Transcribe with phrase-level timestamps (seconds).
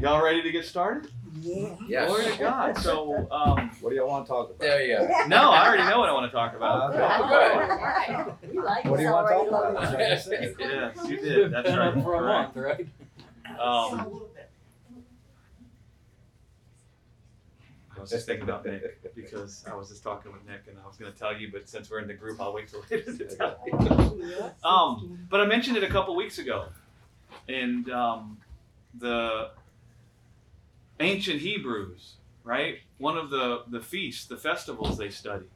[0.00, 1.10] Y'all ready to get started?
[1.40, 1.74] Yeah.
[1.88, 2.08] Yes.
[2.08, 2.78] Glory to God.
[2.78, 4.58] So, um, What do y'all want to talk about?
[4.60, 5.26] There you go.
[5.26, 6.94] no, I already know what I want to talk about.
[6.94, 8.14] Okay.
[8.16, 9.76] Oh, We like What do you want to talk about?
[9.76, 10.94] accelerated That's what I said.
[10.96, 11.52] Yes, you did.
[11.52, 11.94] That's Been right.
[12.02, 12.86] for a month, right?
[13.60, 14.22] Um,
[17.96, 20.86] I was just thinking about Nick because I was just talking with Nick and I
[20.86, 23.16] was going to tell you, but since we're in the group, I'll wait till later
[23.16, 24.50] to tell you.
[24.68, 26.66] Um, but I mentioned it a couple weeks ago,
[27.48, 28.38] and um,
[28.98, 29.50] the
[31.00, 32.78] ancient Hebrews, right?
[32.98, 35.50] One of the the feasts, the festivals they studied,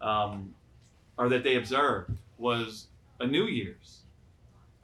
[0.00, 0.54] um,
[1.18, 2.88] or that they observed, was
[3.20, 4.00] a New Year's.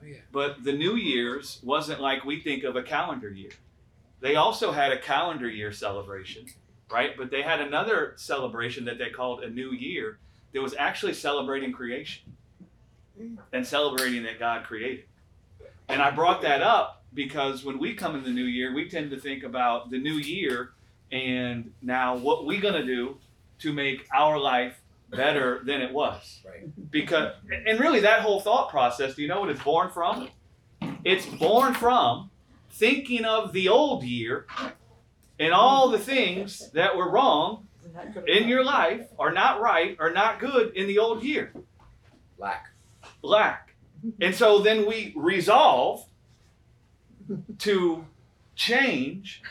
[0.03, 0.17] Oh, yeah.
[0.33, 3.53] But the New Year's wasn't like we think of a calendar year.
[4.21, 6.47] They also had a calendar year celebration,
[6.91, 7.17] right?
[7.17, 10.19] But they had another celebration that they called a New Year
[10.53, 12.23] that was actually celebrating creation
[13.53, 15.05] and celebrating that God created.
[15.89, 19.11] And I brought that up because when we come in the new year, we tend
[19.11, 20.73] to think about the new year
[21.11, 23.19] and now what we're going to do
[23.59, 26.41] to make our life better than it was.
[26.45, 26.91] Right.
[26.91, 27.35] Because,
[27.67, 30.29] and really, that whole thought process, do you know what it's born from?
[31.05, 32.31] It's born from
[32.71, 34.47] thinking of the old year
[35.39, 37.67] and all the things that were wrong
[38.27, 41.53] in your life, are not right, are not good in the old year
[42.39, 42.71] Lack.
[43.23, 43.75] lack.
[44.21, 46.07] And so then we resolve
[47.59, 48.07] to
[48.55, 49.43] change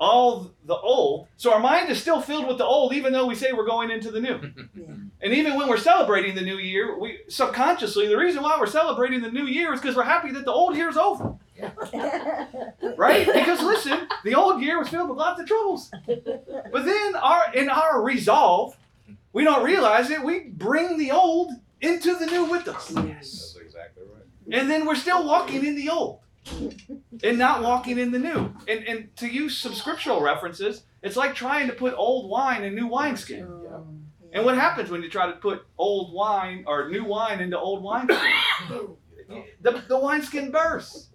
[0.00, 1.28] all the old.
[1.36, 3.90] So our mind is still filled with the old, even though we say we're going
[3.90, 4.40] into the new.
[5.22, 9.20] And even when we're celebrating the new year, we subconsciously, the reason why we're celebrating
[9.20, 11.34] the new year is because we're happy that the old year is over.
[12.96, 13.26] Right?
[13.26, 15.90] Because listen, the old year was filled with lots of troubles.
[16.06, 18.76] But then our in our resolve,
[19.34, 21.52] we don't realize it, we bring the old
[21.82, 22.90] into the new with us.
[22.90, 23.54] Yes.
[23.54, 24.58] That's exactly right.
[24.58, 26.20] And then we're still walking in the old
[27.22, 28.54] and not walking in the new.
[28.68, 32.74] And, and to use some scriptural references, it's like trying to put old wine in
[32.74, 33.48] new wineskin.
[34.32, 37.82] And what happens when you try to put old wine or new wine into old
[37.82, 38.32] wineskin?
[39.60, 41.10] The, the wineskin bursts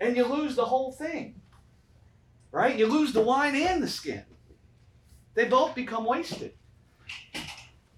[0.00, 1.40] and you lose the whole thing.
[2.52, 2.76] Right?
[2.76, 4.24] You lose the wine and the skin.
[5.34, 6.54] They both become wasted.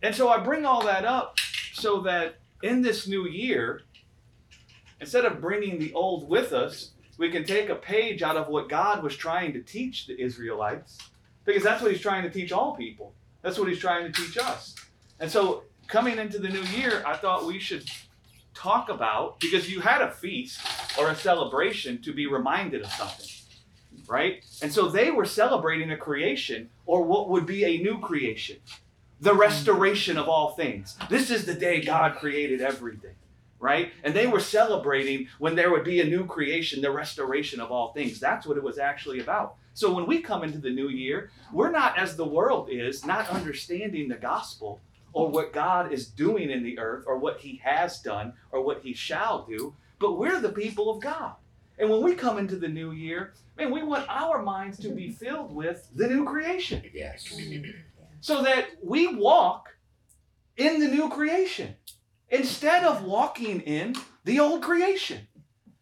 [0.02, 1.38] And so I bring all that up
[1.72, 3.82] so that in this new year,
[5.02, 8.68] instead of bringing the old with us, we can take a page out of what
[8.68, 10.96] God was trying to teach the Israelites,
[11.44, 13.12] because that's what He's trying to teach all people.
[13.42, 14.76] That's what He's trying to teach us.
[15.18, 17.90] And so, coming into the new year, I thought we should
[18.54, 20.60] talk about because you had a feast
[20.96, 23.26] or a celebration to be reminded of something,
[24.06, 24.44] right?
[24.62, 28.58] And so they were celebrating a creation or what would be a new creation,
[29.20, 30.96] the restoration of all things.
[31.10, 33.14] This is the day God created everything
[33.62, 33.92] right?
[34.02, 37.92] And they were celebrating when there would be a new creation, the restoration of all
[37.92, 38.18] things.
[38.18, 39.54] That's what it was actually about.
[39.72, 43.30] So when we come into the new year, we're not as the world is, not
[43.30, 44.80] understanding the gospel
[45.12, 48.82] or what God is doing in the earth or what he has done or what
[48.82, 51.34] he shall do, but we're the people of God.
[51.78, 55.10] And when we come into the new year, man, we want our minds to be
[55.10, 57.32] filled with the new creation Yes.
[58.20, 59.68] so that we walk
[60.56, 61.74] in the new creation
[62.32, 63.94] instead of walking in
[64.24, 65.28] the old creation.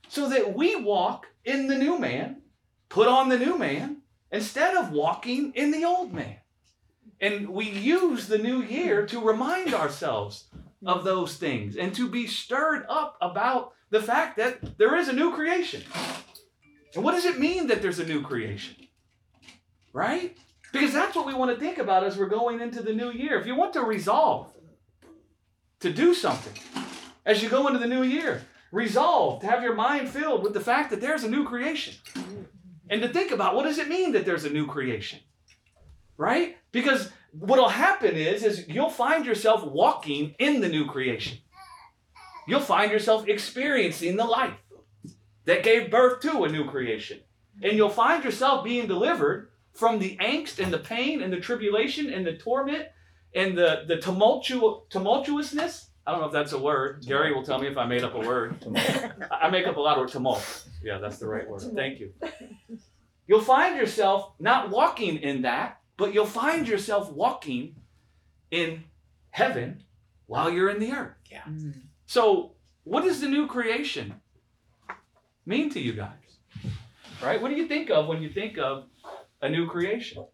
[0.08, 2.42] So that we walk in the new man,
[2.88, 3.98] put on the new man,
[4.32, 6.36] instead of walking in the old man.
[7.20, 10.46] And we use the new year to remind ourselves
[10.84, 15.12] of those things and to be stirred up about the fact that there is a
[15.12, 15.82] new creation.
[16.94, 18.74] And what does it mean that there's a new creation?
[19.92, 20.36] Right?
[20.72, 23.38] Because that's what we want to think about as we're going into the new year.
[23.38, 24.52] If you want to resolve
[25.80, 26.52] to do something
[27.26, 28.42] as you go into the new year,
[28.72, 31.94] resolve to have your mind filled with the fact that there's a new creation.
[32.88, 35.20] And to think about what does it mean that there's a new creation?
[36.16, 36.56] Right?
[36.72, 41.38] Because what'll happen is is you'll find yourself walking in the new creation.
[42.46, 44.54] You'll find yourself experiencing the life
[45.44, 47.20] that gave birth to a new creation.
[47.62, 52.12] And you'll find yourself being delivered from the angst and the pain and the tribulation
[52.12, 52.86] and the torment
[53.34, 55.86] and the, the tumultu- tumultuousness.
[56.06, 57.04] I don't know if that's a word.
[57.06, 58.56] Gary will tell me if I made up a word.
[58.76, 59.12] I
[59.42, 60.64] I make up a lot of words tumult.
[60.82, 61.62] Yeah, that's the right word.
[61.74, 62.12] Thank you.
[63.26, 67.76] You'll find yourself not walking in that, but you'll find yourself walking
[68.50, 68.84] in
[69.30, 69.84] heaven
[70.26, 71.14] while you're in the earth.
[71.30, 71.42] Yeah.
[71.48, 71.74] Mm.
[72.06, 72.52] So,
[72.84, 74.14] what does the new creation
[75.46, 76.10] mean to you guys?
[77.22, 77.40] Right?
[77.40, 78.86] What do you think of when you think of
[79.42, 80.24] a new creation?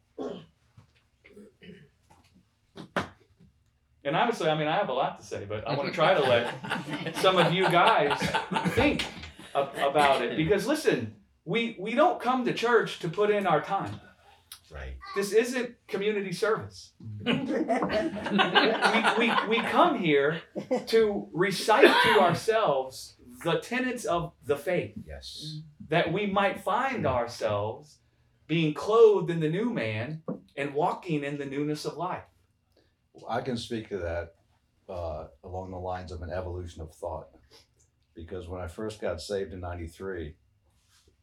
[4.06, 6.14] And honestly, I mean, I have a lot to say, but I want to try
[6.14, 8.16] to let some of you guys
[8.74, 9.04] think
[9.54, 10.36] a- about it.
[10.36, 11.14] Because listen,
[11.44, 14.00] we we don't come to church to put in our time.
[14.72, 14.94] Right.
[15.16, 16.92] This isn't community service.
[17.24, 17.32] we,
[19.18, 20.40] we, we come here
[20.88, 25.60] to recite to ourselves the tenets of the faith Yes.
[25.88, 27.98] that we might find ourselves
[28.46, 30.22] being clothed in the new man
[30.56, 32.24] and walking in the newness of life.
[33.28, 34.34] I can speak to that
[34.88, 37.28] uh, along the lines of an evolution of thought.
[38.14, 40.34] Because when I first got saved in '93,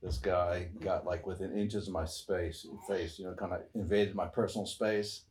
[0.02, 4.16] this guy got like within inches of my space, face, you know, kind of invaded
[4.16, 5.22] my personal space.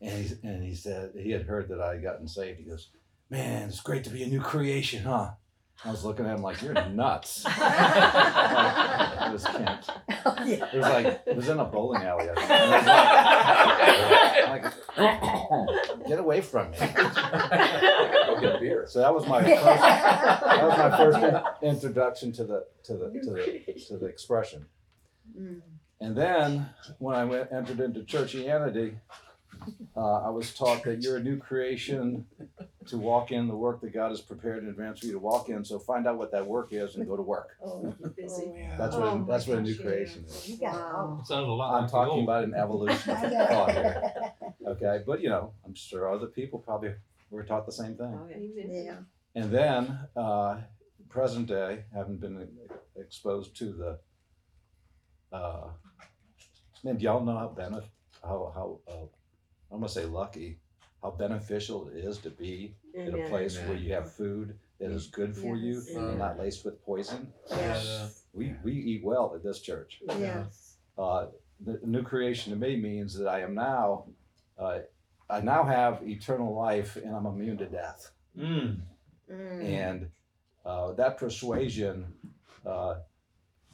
[0.00, 2.60] And he, and he said he had heard that I had gotten saved.
[2.60, 2.88] He goes,
[3.28, 5.32] "Man, it's great to be a new creation, huh?"
[5.84, 9.88] I was looking at him like, "You're nuts." It was Kent.
[10.46, 12.28] It was like it was in a bowling alley.
[12.30, 12.50] I think.
[12.50, 14.64] And I was like,
[16.00, 16.78] like, get away from me.
[16.78, 18.86] Go get a beer.
[18.88, 21.18] So that was my first, that was my first
[21.62, 24.66] in- introduction to the to the to the to the expression.
[25.38, 25.60] Mm.
[26.00, 28.96] And then when I went entered into churchianity,
[29.96, 32.26] uh, I was taught that you're a new creation
[32.86, 35.48] to walk in the work that God has prepared in advance for you to walk
[35.48, 35.64] in.
[35.64, 37.50] So find out what that work is and go to work.
[37.64, 38.52] Oh, busy.
[38.78, 40.48] That's Oh what my that's what a new gosh, creation is.
[40.48, 42.24] You got Sounds a lot I'm like the talking old.
[42.24, 44.02] about an evolution of thought here.
[44.66, 46.94] Okay, but you know, I'm sure other people probably
[47.30, 48.18] were taught the same thing.
[48.68, 48.96] Yeah.
[49.34, 50.58] And then, uh,
[51.08, 52.48] present day, haven't been
[52.96, 53.98] exposed to the,
[55.36, 55.68] uh,
[56.82, 57.90] man, do y'all know how benef-
[58.22, 59.06] how how uh,
[59.70, 60.58] I'm gonna say lucky,
[61.02, 65.06] how beneficial it is to be in a place where you have food that is
[65.08, 65.94] good for you Yes.
[65.94, 67.32] and not laced with poison.
[67.50, 68.24] Yes.
[68.32, 70.00] We we eat well at this church.
[70.18, 70.76] Yes.
[70.96, 71.26] Uh,
[71.60, 74.04] the new creation to me means that I am now,
[74.58, 74.80] uh,
[75.28, 78.10] I now have eternal life and I'm immune to death.
[78.36, 78.80] Mm.
[79.30, 79.62] Mm.
[79.64, 80.10] And
[80.64, 82.12] uh, that persuasion
[82.64, 82.96] uh,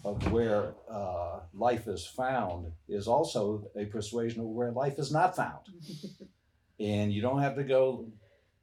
[0.05, 5.35] of where uh, life is found is also a persuasion of where life is not
[5.35, 5.61] found.
[6.81, 8.07] and you don't have to go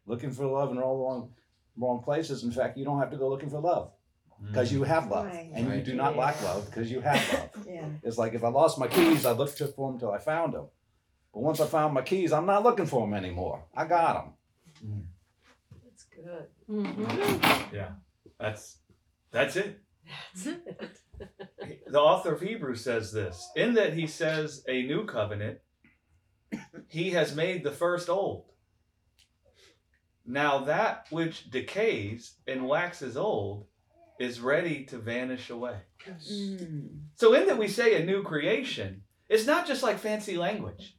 [0.06, 1.30] looking for love in all the wrong,
[1.78, 2.44] wrong places.
[2.44, 3.92] In fact, you don't have to go looking for love
[4.42, 4.48] mm.
[4.48, 5.26] because you have love.
[5.26, 5.50] Right.
[5.54, 7.50] And you do not lack love because you have love.
[7.72, 7.86] Yeah.
[8.04, 10.66] It's like if I lost my keys, I looked for them until I found them.
[11.34, 13.64] But once I found my keys, I'm not looking for them anymore.
[13.74, 14.34] I got them.
[14.86, 15.04] Mm.
[15.86, 16.48] That's good.
[16.70, 17.76] Mm-hmm.
[17.76, 17.92] Yeah,
[18.38, 18.78] that's
[19.32, 19.80] that's it.
[20.34, 21.00] that's it.
[21.88, 25.60] The author of Hebrews says this in that he says a new covenant,
[26.88, 28.46] he has made the first old.
[30.26, 33.66] Now that which decays and waxes old
[34.20, 35.78] is ready to vanish away.
[36.32, 37.00] Mm.
[37.16, 40.98] So, in that we say a new creation, it's not just like fancy language.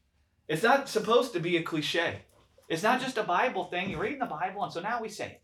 [0.48, 2.22] It's not supposed to be a cliche.
[2.68, 3.90] It's not just a Bible thing.
[3.90, 5.42] You're reading the Bible, and so now we say it.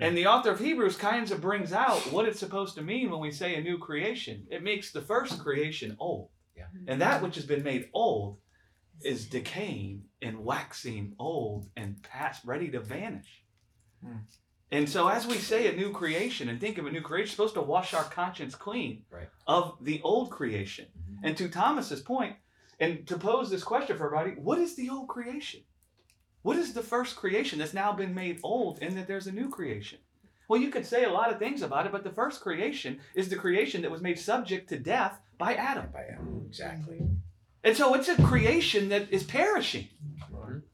[0.00, 3.20] And the author of Hebrews kind of brings out what it's supposed to mean when
[3.20, 4.46] we say a new creation.
[4.50, 6.30] It makes the first creation old.
[6.56, 6.64] Yeah.
[6.86, 8.38] And that which has been made old
[9.02, 13.42] is decaying and waxing old and past, ready to vanish.
[14.02, 14.18] Hmm.
[14.72, 17.32] And so, as we say a new creation and think of a new creation, it's
[17.32, 19.28] supposed to wash our conscience clean Right.
[19.46, 20.86] of the old creation.
[20.98, 21.18] Mhm.
[21.22, 22.36] And to Thomas's point,
[22.80, 25.60] and to pose this question for everybody, what is the old creation?
[26.46, 29.48] What is the first creation that's now been made old and that there's a new
[29.48, 29.98] creation?
[30.46, 33.28] Well, you could say a lot of things about it, but the first creation is
[33.28, 35.86] the creation that was made subject to death by Adam.
[35.92, 36.44] By Adam.
[36.48, 37.00] Exactly.
[37.64, 39.88] And so it's a creation that is perishing,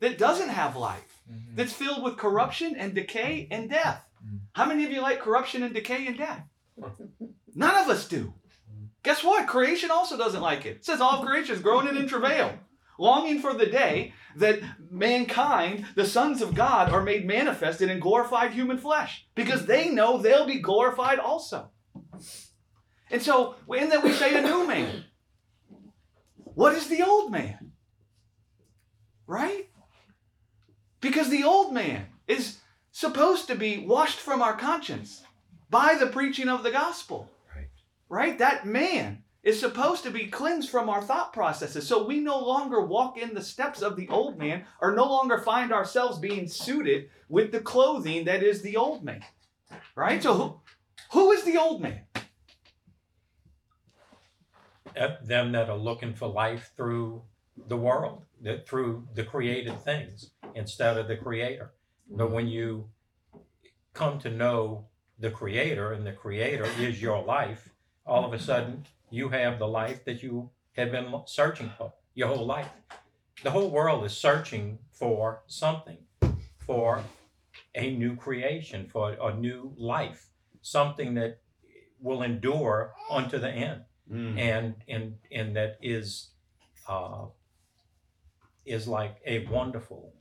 [0.00, 1.57] that doesn't have life, Mhm.
[1.57, 4.05] that's filled with corruption and decay and death.
[4.52, 6.45] How many of you like corruption and decay and death?
[7.55, 8.35] None of us do.
[9.05, 9.49] Guess what?
[9.49, 10.76] Creation also doesn't like it.
[10.76, 12.59] It says all creation is groaning in travail,
[12.99, 14.61] longing for the day that
[14.91, 20.19] mankind, the sons of God, are made manifested in glorified human flesh because they know
[20.19, 21.71] they'll be glorified also.
[23.11, 25.05] And so, in that we say a new man.
[26.55, 27.73] What is the old man?
[29.27, 29.69] Right?
[31.01, 32.59] Because the old man is
[32.91, 35.23] supposed to be washed from our conscience
[35.71, 37.31] by the preaching of the gospel.
[37.55, 37.69] Right.
[38.09, 38.39] Right?
[38.39, 42.80] That man is supposed to be cleansed from our thought processes so we no longer
[42.80, 47.08] walk in the steps of the old man or no longer find ourselves being suited
[47.28, 49.25] with the clothing that is the old man.
[49.96, 50.22] Right?
[50.22, 50.61] So who,
[51.12, 52.02] who is the old man?
[54.96, 57.22] Uh, them that are looking for life through
[57.68, 61.72] the world, that through the created things instead of the creator.
[62.11, 62.88] But when you
[63.94, 64.87] come to know
[65.18, 67.70] the creator and the creator is your life,
[68.04, 72.28] all of a sudden you have the life that you have been searching for your
[72.28, 72.69] whole life.
[73.42, 75.99] The whole world is searching for something,
[76.59, 77.02] for
[77.75, 80.28] a new creation, for a new life,
[80.62, 81.40] something that
[82.00, 84.38] will endure unto the end Mm.
[84.38, 86.31] and and and that is
[86.88, 87.26] uh,
[88.66, 90.12] is like a wonderful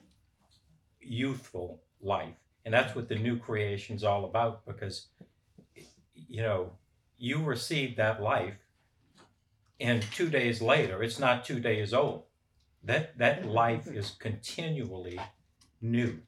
[1.02, 5.08] youthful life and that's what the new creation is all about because
[6.16, 6.72] you know
[7.18, 8.60] you receive that life
[9.82, 12.24] and two days later it's not two days old
[12.84, 15.20] that that life is continually
[15.82, 16.20] new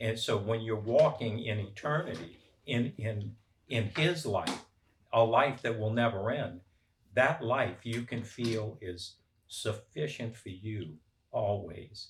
[0.00, 3.34] and so when you're walking in eternity in in
[3.68, 4.64] in his life
[5.12, 6.60] a life that will never end
[7.14, 9.16] that life you can feel is
[9.48, 10.96] sufficient for you
[11.30, 12.08] always.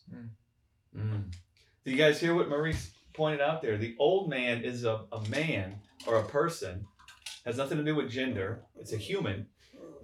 [0.96, 1.24] Mm.
[1.84, 3.76] Do you guys hear what Maurice pointed out there?
[3.76, 6.86] The old man is a, a man or a person,
[7.44, 8.62] has nothing to do with gender.
[8.78, 9.46] It's a human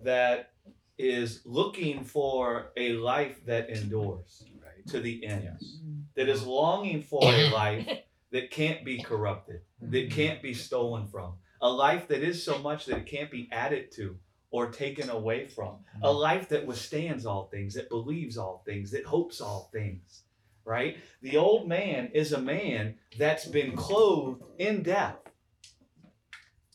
[0.03, 0.53] that
[0.99, 4.87] is looking for a life that endures Right.
[4.89, 5.79] to the end, Yes.
[6.15, 7.87] that is longing for a life
[8.31, 10.15] that can't be corrupted, that mm-hmm.
[10.15, 13.91] can't be stolen from, a life that is so much that it can't be added
[13.93, 14.19] to
[14.51, 16.17] or taken away from, a mm-hmm.
[16.17, 20.25] life that withstands all things, that believes all things, that hopes all things,
[20.65, 20.99] right?
[21.23, 25.17] The old man is a man that's been clothed in death.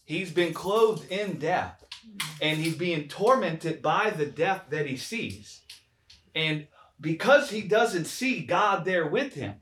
[0.06, 1.83] He's been clothed in death,
[2.42, 5.62] and he's being tormented by the death that he sees.
[6.36, 6.68] And
[7.00, 9.56] because he doesn't see God there with him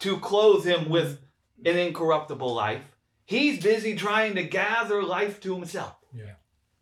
[0.00, 1.20] to clothe him with
[1.64, 2.82] an incorruptible life,
[3.24, 5.96] he's busy trying to gather life to himself.
[6.12, 6.34] Yeah.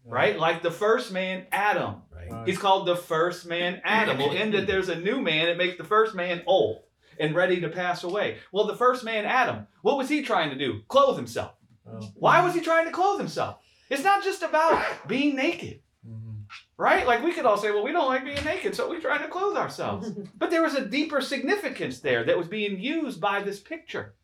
[0.04, 0.38] Right?
[0.38, 2.02] Like the first man, Adam.
[2.14, 2.46] Right.
[2.46, 4.18] He's called the first man Adam.
[4.18, 6.82] Well, in that there's a new man, it makes the first man old
[7.18, 8.38] and ready to pass away.
[8.52, 10.80] Well, the first man, Adam, what was he trying to do?
[10.88, 11.52] Clothe himself.
[11.86, 12.00] Oh.
[12.14, 13.58] Why was he trying to clothe himself?
[13.92, 16.44] It's not just about being naked, Mhm.
[16.78, 17.06] right?
[17.06, 19.28] Like we could all say, well, we don't like being naked, so we're trying to
[19.28, 20.10] clothe ourselves.
[20.40, 24.14] But there was a deeper significance there that was being used by this picture,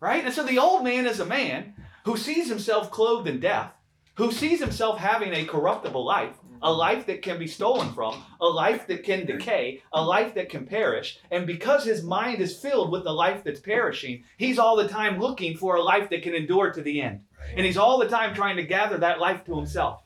[0.00, 0.22] right?
[0.24, 3.72] And so the old man is a man who sees himself clothed in death,
[4.16, 8.46] who sees himself having a corruptible life, a life that can be stolen from, a
[8.46, 11.18] life that can decay, a life that can perish.
[11.30, 15.18] And because his mind is filled with the life that's perishing, he's all the time
[15.20, 17.20] looking for a life that can endure to the end.
[17.56, 20.02] And he's all the time trying to gather that life to himself.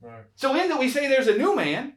[0.00, 0.24] Right.
[0.34, 1.94] So, in that we say there's a new man,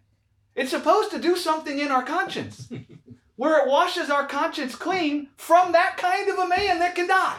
[0.55, 2.69] it's supposed to do something in our conscience
[3.35, 7.37] where it washes our conscience clean from that kind of a man that can die.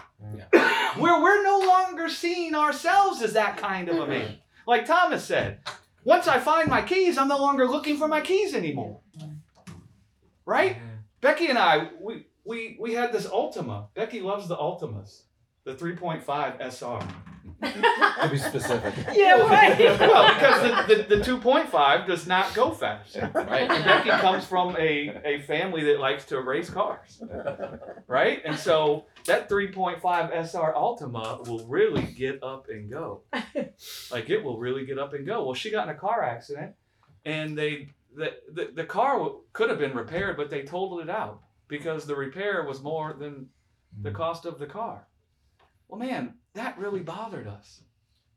[0.99, 4.38] where we're no longer seeing ourselves as that kind of a man.
[4.66, 5.61] Like Thomas said,
[6.04, 9.00] once I find my keys, I'm no longer looking for my keys anymore.
[10.44, 10.78] Right?
[11.20, 13.88] Becky and I, we, we, we had this Altima.
[13.94, 15.23] Becky loves the Altimas,
[15.68, 17.00] the 3.5 SR.
[18.22, 18.94] To be specific.
[19.16, 19.78] Yeah, right.
[20.00, 23.68] well, because the, the, the 2.5 does not go fast, right?
[23.68, 27.20] And Becky comes from a, a family that likes to race cars,
[28.06, 28.42] right?
[28.44, 30.00] And so that 3.5
[30.32, 33.22] SR Altima will really get up and go.
[34.10, 35.44] Like it will really get up and go.
[35.44, 36.75] Well, she got in a car accident
[37.25, 41.42] and they the, the, the car could have been repaired, but they totaled it out
[41.68, 43.48] because the repair was more than
[44.02, 45.07] the cost of the car.
[45.88, 47.80] Well, man, that really bothered us.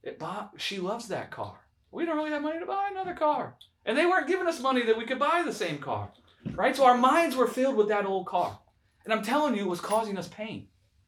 [0.03, 1.55] It bo- she loves that car.
[1.91, 3.55] We don't really have money to buy another car.
[3.85, 6.11] And they weren't giving us money that we could buy the same car.
[6.53, 6.75] Right?
[6.75, 8.57] So our minds were filled with that old car.
[9.03, 10.67] And I'm telling you, it was causing us pain.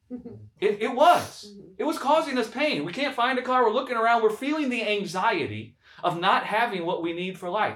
[0.59, 1.49] It, it was.
[1.49, 1.71] Mm-hmm.
[1.79, 2.85] It was causing us pain.
[2.85, 3.65] We can't find a car.
[3.65, 4.23] We're looking around.
[4.23, 7.75] We're feeling the anxiety of not having what we need for life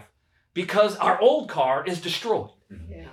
[0.54, 2.52] because our old car is destroyed
[2.90, 3.07] Yeah.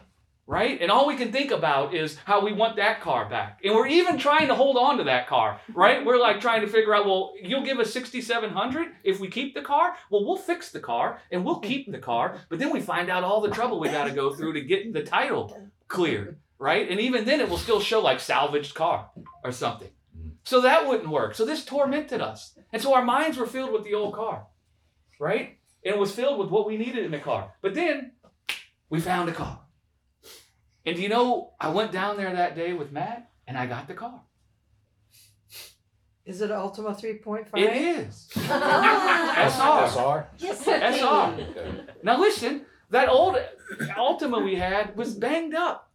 [0.46, 0.80] Right?
[0.80, 3.60] And all we can think about is how we want that car back.
[3.64, 6.04] And we're even trying to hold on to that car, right?
[6.04, 9.62] We're like trying to figure out, well, you'll give us 6700 if we keep the
[9.62, 9.96] car?
[10.10, 13.24] Well, we'll fix the car and we'll keep the car, but then we find out
[13.24, 16.90] all the trouble we got to go through to get the title cleared, right?
[16.90, 19.10] And even then it will still show like salvaged car
[19.42, 19.90] or something.
[20.44, 21.34] So that wouldn't work.
[21.34, 22.58] So this tormented us.
[22.72, 24.46] And so our minds were filled with the old car,
[25.18, 25.56] right?
[25.84, 27.52] And it was filled with what we needed in the car.
[27.62, 28.12] But then
[28.90, 29.60] we found a car.
[30.86, 33.88] And do you know, I went down there that day with Matt and I got
[33.88, 34.20] the car.
[36.24, 37.46] Is it Altima 3.5?
[37.54, 38.30] It is.
[38.50, 39.88] Ah.
[39.88, 40.28] SR.
[40.38, 40.62] Yes.
[40.66, 41.04] SR.
[41.04, 41.80] Okay.
[42.02, 43.36] Now listen, that old
[43.80, 45.90] Altima we had was banged up.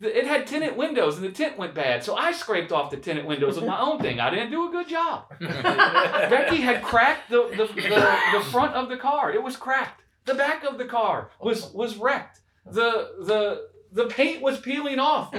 [0.00, 2.04] It had tinted windows and the tint went bad.
[2.04, 4.20] So I scraped off the tinted windows with my own thing.
[4.20, 5.24] I didn't do a good job.
[5.40, 9.32] Becky had cracked the, the, the, the front of the car.
[9.32, 10.02] It was cracked.
[10.26, 12.40] The back of the car was was wrecked.
[12.66, 15.34] The the the paint was peeling off.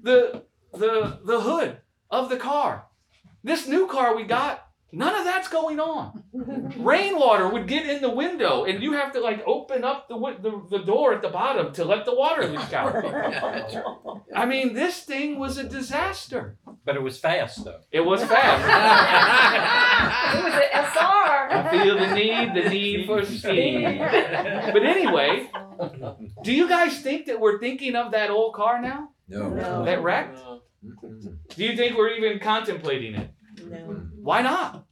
[0.00, 2.86] The the the hood of the car.
[3.42, 6.22] This new car we got, none of that's going on.
[6.76, 10.78] Rainwater would get in the window, and you have to like open up the, the
[10.78, 13.04] the door at the bottom to let the water leak out.
[14.34, 16.58] I mean, this thing was a disaster.
[16.84, 17.80] But it was fast though.
[17.90, 18.62] It was fast.
[20.36, 21.48] it was an SR.
[21.50, 23.98] I feel the need, the need for speed.
[23.98, 25.50] But anyway,
[26.42, 29.10] do you guys think that we're thinking of that old car now?
[29.28, 29.48] No.
[29.48, 29.84] No.
[29.84, 30.38] That wrecked?
[30.84, 31.38] Mm-mm.
[31.48, 33.30] Do you think we're even contemplating it?
[33.70, 34.02] No.
[34.22, 34.84] Why not?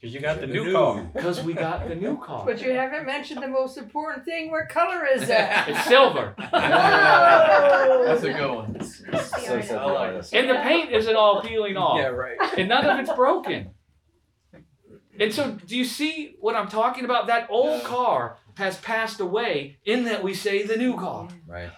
[0.00, 0.72] Because you got the The new new.
[0.72, 1.10] car.
[1.14, 2.44] Because we got the new car.
[2.44, 4.50] But you haven't mentioned the most important thing.
[4.50, 5.68] What color is that?
[5.70, 6.34] It's silver.
[6.52, 8.04] Oh!
[8.06, 8.80] That's a good one.
[8.82, 10.32] So said I like Elias.
[10.32, 11.98] And the paint isn't all peeling off.
[11.98, 12.36] Yeah, right.
[12.58, 13.70] And none of it's broken.
[15.20, 17.26] And so, do you see what I'm talking about?
[17.26, 21.70] That old car has passed away in that we say the new car, Right.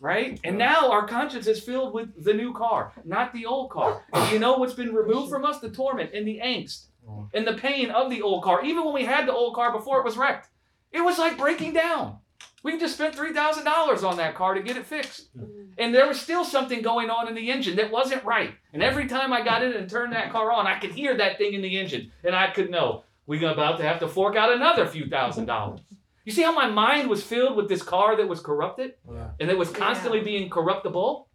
[0.00, 0.38] Right?
[0.44, 4.04] And now our conscience is filled with the new car, not the old car.
[4.12, 5.60] And you know what's been removed from us?
[5.60, 7.28] The torment and the angst oh.
[7.34, 8.64] and the pain of the old car.
[8.64, 10.48] Even when we had the old car before it was wrecked,
[10.92, 12.18] it was like breaking down.
[12.62, 15.28] We just spent $3,000 on that car to get it fixed.
[15.76, 18.54] And there was still something going on in the engine that wasn't right.
[18.72, 21.36] And every time I got in and turned that car on, I could hear that
[21.36, 22.10] thing in the engine.
[22.24, 25.80] And I could know we're about to have to fork out another few thousand dollars.
[26.24, 29.30] You see how my mind was filled with this car that was corrupted Yeah.
[29.40, 31.28] and it was constantly being corruptible?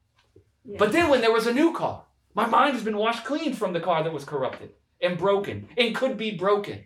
[0.65, 0.77] Yeah.
[0.79, 2.03] But then when there was a new car,
[2.33, 5.95] my mind has been washed clean from the car that was corrupted and broken and
[5.95, 6.83] could be broken.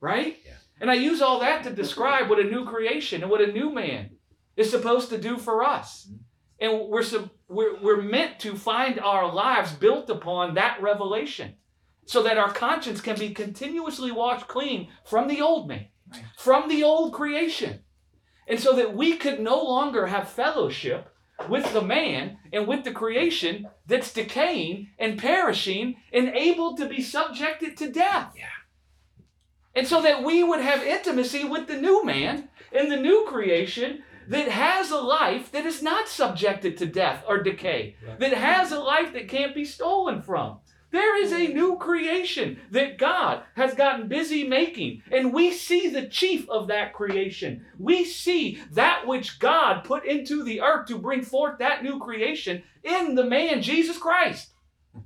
[0.00, 0.38] Right?
[0.44, 0.52] Yeah.
[0.80, 3.70] And I use all that to describe what a new creation and what a new
[3.72, 4.10] man
[4.56, 6.06] is supposed to do for us.
[6.06, 6.16] Mm-hmm.
[6.60, 11.54] And we're, sub- we're, we're meant to find our lives built upon that revelation
[12.04, 16.24] so that our conscience can be continuously washed clean from the old man, Right.
[16.38, 17.80] from the old creation.
[18.46, 21.08] And so that we could no longer have fellowship
[21.48, 27.02] with the man and with the creation that's decaying and perishing and able to be
[27.02, 28.32] subjected to death.
[28.36, 28.46] Yeah.
[29.74, 34.02] And so that we would have intimacy with the new man and the new creation
[34.28, 38.18] that has a life that is not subjected to death or decay, Right.
[38.18, 40.58] that has a life that can't be stolen from.
[40.90, 46.06] There is a new creation that God has gotten busy making, and we see the
[46.06, 47.66] chief of that creation.
[47.78, 52.62] We see that which God put into the earth to bring forth that new creation
[52.82, 54.50] in the man Jesus Christ.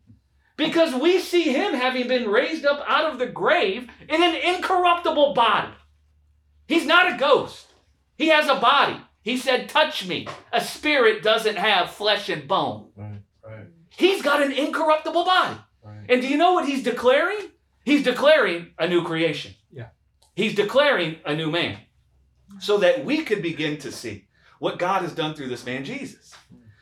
[0.55, 5.33] Because we see him having been raised up out of the grave in an incorruptible
[5.33, 5.73] body.
[6.69, 7.73] He's not a ghost,
[8.17, 9.01] he has a body.
[9.23, 10.29] He said, Touch me.
[10.53, 12.89] A spirit doesn't have flesh and bone.
[12.97, 13.67] Right.
[13.97, 15.59] He's got an incorruptible body.
[16.03, 16.11] Right.
[16.11, 17.51] And do you know what he's declaring?
[17.85, 19.55] He's declaring a new creation.
[19.71, 19.89] Yeah.
[20.35, 21.79] He's declaring a new man.
[22.61, 24.27] So that we could begin to see
[24.59, 26.35] what God has done through this man, Jesus.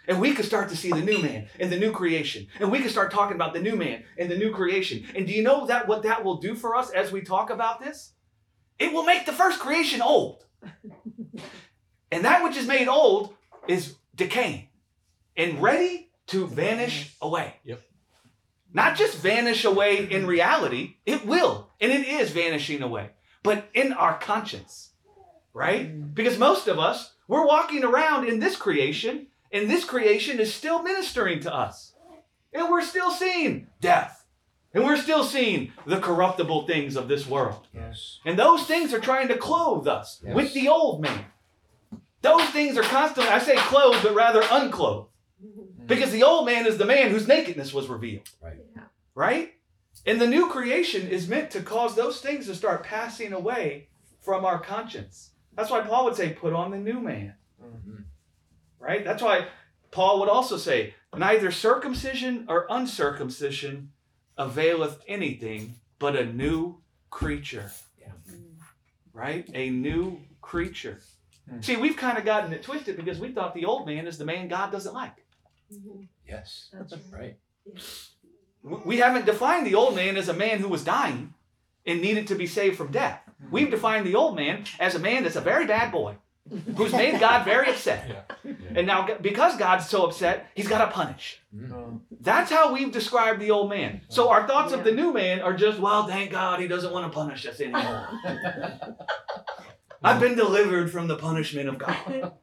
[0.09, 2.49] And we could start to see the new man and the new creation.
[2.59, 5.07] And we could start talking about the new man and the new creation.
[5.15, 7.81] And do you know that what that will do for us as we talk about
[7.81, 8.13] this?
[8.81, 10.45] It will make the first creation old.
[12.11, 13.35] and that which is made old
[13.69, 14.69] is decaying
[15.37, 17.55] and ready to vanish away.
[17.65, 17.81] Yep.
[18.73, 23.11] Not just vanish away in reality, it will, and it is vanishing away,
[23.43, 24.91] but in our conscience,
[25.53, 26.15] right?
[26.15, 30.83] Because most of us, we're walking around in this creation, and this creation is still
[30.83, 31.95] ministering to us.
[32.53, 34.25] And we're still seeing death,
[34.75, 37.67] and we're still seeing the corruptible things of this world.
[37.73, 38.19] Yes.
[38.25, 40.35] And those things are trying to clothe us Yes.
[40.35, 41.25] with the old man.
[42.23, 45.10] Those things are constantly, I say clothed, but rather unclothed.
[45.87, 48.29] Because the old man is the man whose nakedness was revealed.
[48.43, 48.59] Right.
[49.15, 49.55] Right?
[50.07, 53.89] And the new creation is meant to cause those things to start passing away
[54.21, 55.31] from our conscience.
[55.55, 57.35] That's why Paul would say, put on the new man.
[57.63, 58.05] Mhm.
[58.79, 59.05] Right?
[59.05, 59.49] That's why
[59.91, 63.93] Paul would also say, neither circumcision or uncircumcision
[64.39, 67.73] availeth anything but a new creature.
[67.99, 68.13] Yeah.
[69.13, 69.51] Right?
[69.53, 71.01] A new creature.
[71.49, 71.61] Hmm.
[71.61, 74.25] See, we've kind of gotten it twisted because we thought the old man is the
[74.25, 75.27] man God doesn't like.
[76.29, 76.69] Yes.
[76.73, 77.37] That's Right.
[78.65, 81.35] W- We haven't defined the old man as a man who was dying
[81.87, 83.21] and needed to be saved from death.
[83.51, 86.17] We've defined the old man as a man that's a very bad boy
[86.77, 88.27] who's made God very upset.
[88.45, 88.53] Yeah.
[88.75, 91.41] And now, because God's so upset, he's got to punish.
[91.55, 94.03] Um, That's how we've described the old man.
[94.09, 97.11] So our thoughts of the new man are just, well, thank God he doesn't want
[97.11, 98.09] to punish us anymore.
[100.03, 102.33] I've been delivered from the punishment of God.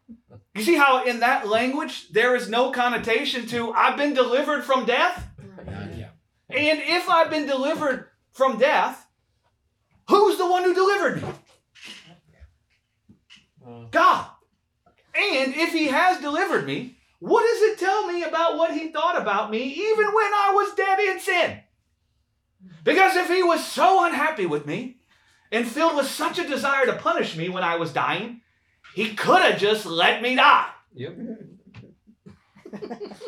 [0.57, 4.85] You see how in that language there is no connotation to I've been delivered from
[4.85, 5.27] death?
[5.67, 6.09] Yeah.
[6.49, 9.05] And if I've been delivered from death,
[10.09, 11.29] who's the one who delivered me?
[13.91, 14.27] God.
[15.13, 19.19] And if he has delivered me, what does it tell me about what he thought
[19.19, 21.59] about me even when I was dead in sin?
[22.83, 24.97] Because if he was so unhappy with me
[25.51, 28.41] and filled with such a desire to punish me when I was dying,
[28.95, 30.69] he could have just let me die.
[30.93, 31.17] Yep.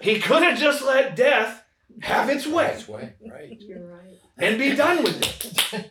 [0.00, 1.64] He could have just let death
[2.00, 3.14] have its way That's way.
[3.28, 3.56] Right.
[3.58, 4.18] You're right.
[4.38, 5.90] and be done with it.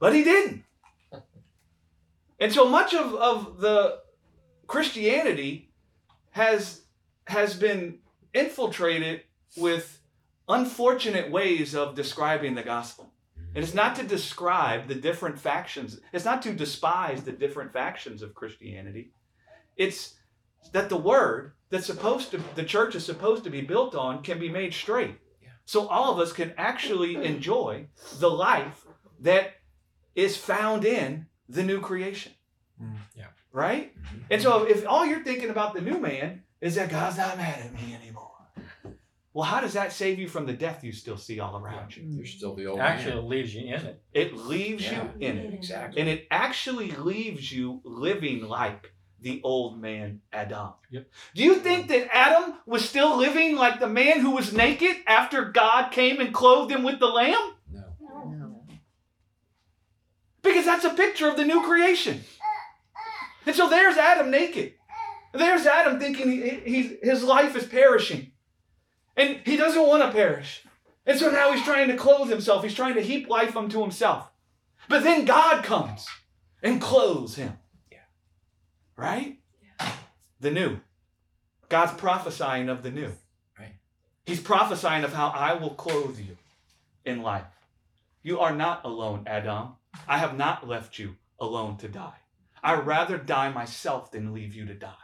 [0.00, 0.64] But he didn't.
[2.40, 4.00] And so much of, of the
[4.66, 5.70] Christianity
[6.30, 6.80] has
[7.28, 7.98] has been
[8.34, 9.22] infiltrated
[9.56, 10.00] with
[10.48, 13.11] unfortunate ways of describing the gospel.
[13.54, 18.22] And it's not to describe the different factions, it's not to despise the different factions
[18.22, 19.12] of Christianity.
[19.76, 20.14] It's
[20.72, 24.38] that the word that's supposed to the church is supposed to be built on can
[24.38, 25.16] be made straight.
[25.64, 27.86] So all of us can actually enjoy
[28.18, 28.84] the life
[29.20, 29.54] that
[30.14, 32.32] is found in the new creation.
[32.82, 32.96] Mm.
[33.14, 33.26] Yeah.
[33.52, 33.94] Right?
[33.96, 34.22] Mhm.
[34.30, 37.60] And so if all you're thinking about the new man is that God's not mad
[37.60, 38.31] at me anymore.
[39.34, 42.02] Well, how does that save you from the death you still see all around you?
[42.06, 43.24] You're still the old Actually, man.
[43.24, 44.02] it leaves you in it.
[44.12, 45.04] It leaves Yeah.
[45.18, 45.54] you in it.
[45.54, 46.00] Exactly.
[46.00, 50.72] And it actually leaves you living like the old man Adam.
[50.90, 51.08] Yep.
[51.34, 55.46] Do you think that Adam was still living like the man who was naked after
[55.46, 57.54] God came and clothed him with the lamb?
[57.72, 57.84] No.
[58.00, 58.64] No.
[60.42, 62.20] Because that's a picture of the new creation.
[63.46, 64.74] And so there's Adam naked.
[65.32, 68.31] There's Adam thinking he, he's, his life is perishing.
[69.16, 70.62] And he doesn't want to perish.
[71.04, 72.62] And so now he's trying to clothe himself.
[72.62, 74.30] He's trying to heap life unto himself.
[74.88, 76.06] But then God comes
[76.62, 77.58] and clothes him.
[77.90, 77.98] Yeah.
[78.96, 79.38] Right?
[80.40, 80.80] The new.
[81.68, 83.12] God's prophesying of the new.
[83.58, 83.74] Right.
[84.26, 86.36] He's prophesying of how I will clothe you
[87.04, 87.44] in life.
[88.22, 89.74] You are not alone, Adam.
[90.06, 92.14] I have not left you alone to die.
[92.62, 94.94] I'd rather die myself than leave you to die.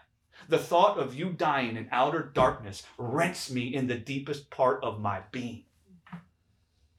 [0.48, 5.00] The thought of you dying in outer darkness rents me in the deepest part of
[5.00, 5.64] my being.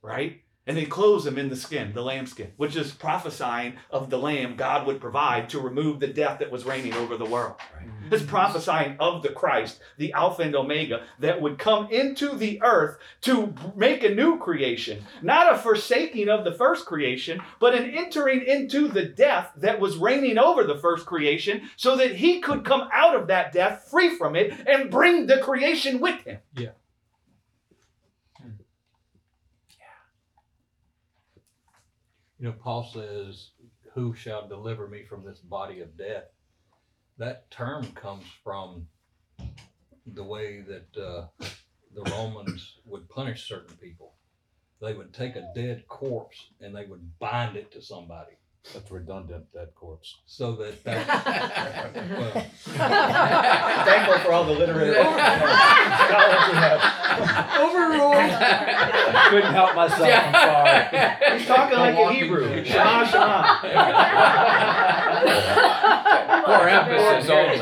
[0.02, 0.42] Right?
[0.70, 4.56] And he clothes him in the skin, the lambskin, which is prophesying of the lamb
[4.56, 7.56] God would provide to remove the death that was reigning over the world.
[7.76, 7.88] Right.
[7.88, 8.14] Mm-hmm.
[8.14, 13.00] It's prophesying of the Christ, the Alpha and Omega, that would come into the earth
[13.22, 15.04] to make a new creation.
[15.24, 19.98] Not a forsaking of the first creation, but an entering into the death that was
[19.98, 24.16] reigning over the first creation so that he could come out of that death free
[24.16, 26.38] from it and bring the creation with him.
[32.40, 33.52] You know, Paul says,
[33.94, 36.26] Who shall deliver me from this body of death?
[37.18, 38.88] That term comes from
[40.08, 41.28] the way that uh,
[41.94, 44.14] the Romans would punish certain people.
[44.82, 48.39] They would take a dead corpse and they would bind it to somebody
[48.74, 50.18] That's redundant, that corpse.
[50.26, 51.08] so that that.
[52.12, 52.32] well,
[53.86, 56.82] Thankful for all the literary scholars we have.
[57.62, 58.32] Overruled.
[59.30, 61.38] Couldn't help myself, I'm sorry.
[61.40, 62.48] He's talking The like a Hebrew.
[62.50, 62.68] dead.
[62.68, 63.40] Shema, Shema.
[66.70, 67.60] Emphasis on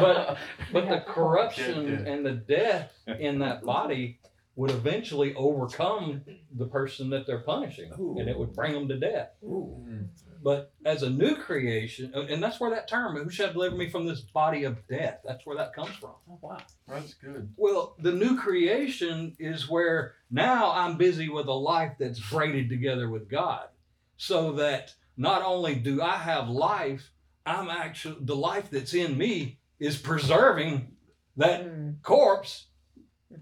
[0.00, 0.38] but
[0.72, 2.08] but the corruption Dead, dead.
[2.08, 4.18] and the death in that body
[4.56, 6.22] would eventually overcome
[6.56, 9.30] the person that they're punishing, and it would bring them to death.
[9.44, 10.08] Mm.
[10.42, 14.06] But as a new creation, and that's where that term, who shall deliver me from
[14.06, 15.20] this body of death?
[15.24, 16.10] That's where that comes from.
[16.30, 16.58] Oh, wow.
[16.86, 17.52] That's good.
[17.56, 23.08] Well, the new creation is where now I'm busy with a life that's braided together
[23.08, 23.68] with God.
[24.18, 27.10] So that not only do I have life,
[27.46, 30.94] I'm actually, the life that's in me is preserving
[31.36, 32.02] that Mm.
[32.02, 32.66] corpse.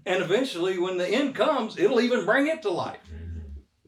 [0.05, 2.99] And eventually, when the end comes, it'll even bring it to life.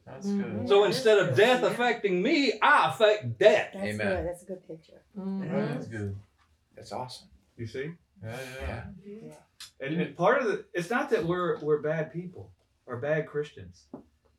[0.04, 0.58] That's Mhm.
[0.60, 0.68] good.
[0.68, 1.68] So instead of death Yeah.
[1.70, 3.70] affecting me, I affect death.
[3.74, 4.06] That's Amen.
[4.16, 4.26] good.
[4.26, 5.02] That's a good picture.
[5.18, 5.68] Mhm.
[5.74, 6.16] That's good.
[6.76, 7.28] That's awesome.
[7.56, 7.92] You see?
[8.22, 8.84] Yeah, yeah.
[9.04, 9.34] Yeah.
[9.80, 12.52] And, and part of the it's not that we're we're bad people
[12.86, 13.86] or bad Christians.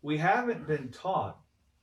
[0.02, 1.40] We haven't been taught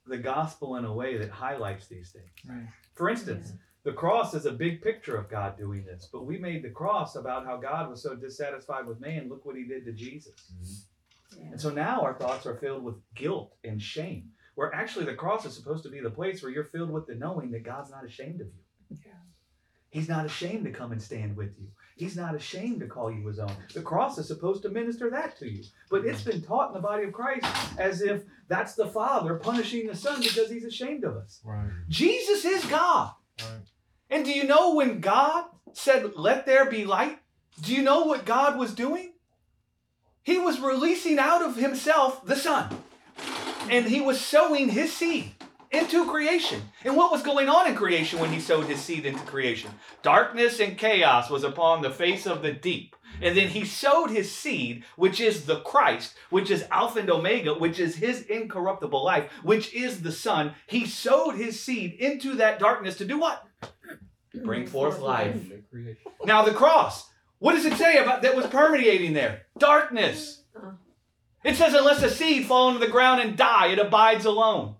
[0.07, 2.31] the gospel in a way that highlights these things.
[2.49, 2.67] Right.
[2.95, 3.53] For instance,
[3.85, 7.17] the cross is a big picture of God doing this, but we made the cross
[7.17, 9.29] about how God was so dissatisfied with man.
[9.29, 10.33] Look what he did to Jesus.
[10.59, 11.53] Mm-hmm.
[11.53, 14.31] And so now our thoughts are filled with guilt and shame.
[14.55, 17.15] Where actually the cross is supposed to be the place where you're filled with the
[17.15, 18.99] knowing that God's not ashamed of you.
[19.05, 19.13] Yeah.
[19.91, 21.69] He's not ashamed to come and stand with you.
[21.97, 23.53] He's not ashamed to call you his own.
[23.75, 25.63] The cross is supposed to minister that to you.
[25.91, 27.47] But it's been taught in the body of Christ
[27.79, 31.41] as if that's the Father punishing the Son because he's ashamed of us.
[31.45, 31.69] Right.
[31.89, 33.13] Jesus is God.
[33.41, 33.61] Right.
[34.11, 37.19] And do you know when God said, Let there be light?
[37.61, 39.13] Do you know what God was doing?
[40.23, 42.75] He was releasing out of himself the Son.
[43.71, 45.35] And he was sowing his seed
[45.71, 46.63] into creation.
[46.85, 49.71] And what was going on in creation when he sowed his seed into creation?
[50.03, 52.97] Darkness and chaos was upon the face of the deep.
[53.21, 57.55] And then he sowed his seed, which is the Christ, which is Alpha and Omega,
[57.55, 60.55] which is his incorruptible life, which is the Son.
[60.67, 63.47] He sowed his seed into that darkness to do what?
[64.43, 65.35] Bring forth life.
[65.73, 65.97] New.
[66.25, 67.11] Now the cross.
[67.39, 69.43] What does it say about that was permeating there?
[69.59, 70.43] Darkness.
[70.57, 70.71] Uh-huh.
[71.45, 74.77] It says unless a seed fall into the ground and die, it abides alone.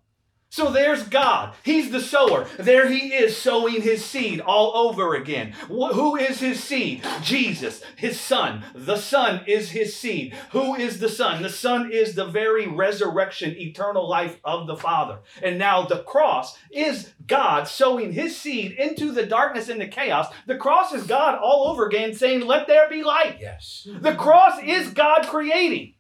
[0.55, 1.57] So there's God.
[1.65, 2.47] He's the sower.
[2.61, 5.51] There he is sowing his seed all over again.
[5.67, 7.05] Who is his seed?
[7.23, 8.63] Jesus, his son.
[8.73, 10.33] The son is his seed.
[10.53, 11.43] Who is the son?
[11.43, 15.19] The son is the very resurrection, eternal life of the Father.
[15.43, 20.29] And now the cross is God sowing his seed into the darkness and the chaos.
[20.47, 23.39] The cross is God all over again saying, Let there be light.
[23.41, 23.89] Yes.
[23.93, 25.95] The cross is God creating.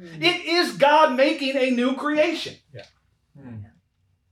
[0.00, 2.54] It is God making a new creation.
[2.72, 2.82] Hmm.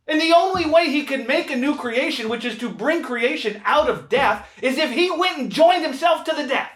[0.06, 3.62] And the only way he can make a new creation, which is to bring creation
[3.64, 6.70] out of death, is if he went and joined himself to the death.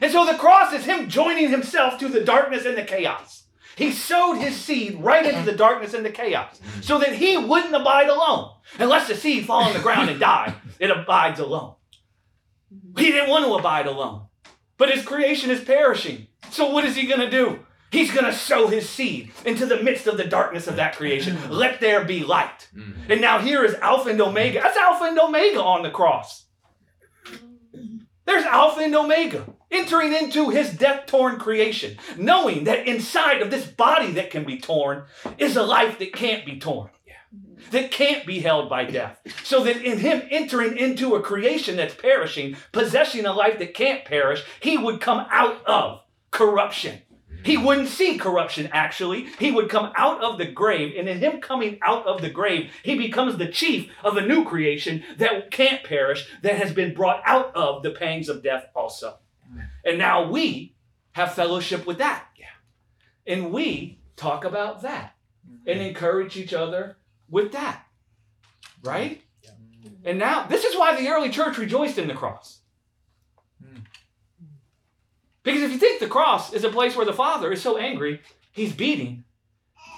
[0.00, 3.44] And so the cross is him joining himself to the darkness and the chaos.
[3.76, 7.74] He sowed his seed right into the darkness and the chaos so that he wouldn't
[7.74, 8.50] abide alone.
[8.78, 11.74] Unless the seed fall on the ground and die, it abides alone.
[12.96, 14.26] He didn't want to abide alone.
[14.76, 16.28] But his creation is perishing.
[16.50, 17.60] So what is he going to do?
[17.90, 21.36] He's going to sow his seed into the midst of the darkness of that creation.
[21.50, 22.68] Let there be light.
[22.74, 23.10] Mm.
[23.10, 24.60] And now here is Alpha and Omega.
[24.62, 26.46] That's Alpha and Omega on the cross.
[28.26, 33.66] There's Alpha and Omega entering into his death torn creation, knowing that inside of this
[33.66, 35.04] body that can be torn
[35.36, 36.90] is a life that can't be torn,
[37.72, 39.20] that can't be held by death.
[39.42, 44.04] So that in him entering into a creation that's perishing, possessing a life that can't
[44.04, 47.02] perish, he would come out of corruption.
[47.44, 49.26] He wouldn't see corruption, actually.
[49.38, 52.70] He would come out of the grave, and in him coming out of the grave,
[52.82, 57.22] he becomes the chief of a new creation that can't perish, that has been brought
[57.24, 59.18] out of the pangs of death also.
[59.84, 60.74] And now we
[61.12, 62.26] have fellowship with that.
[63.26, 65.14] And we talk about that
[65.48, 65.68] mm-hmm.
[65.68, 66.96] and encourage each other
[67.28, 67.86] with that.
[68.82, 69.22] Right?
[70.04, 72.59] And now, this is why the early church rejoiced in the cross.
[75.42, 78.20] Because if you think the cross is a place where the Father is so angry,
[78.52, 79.24] he's beating,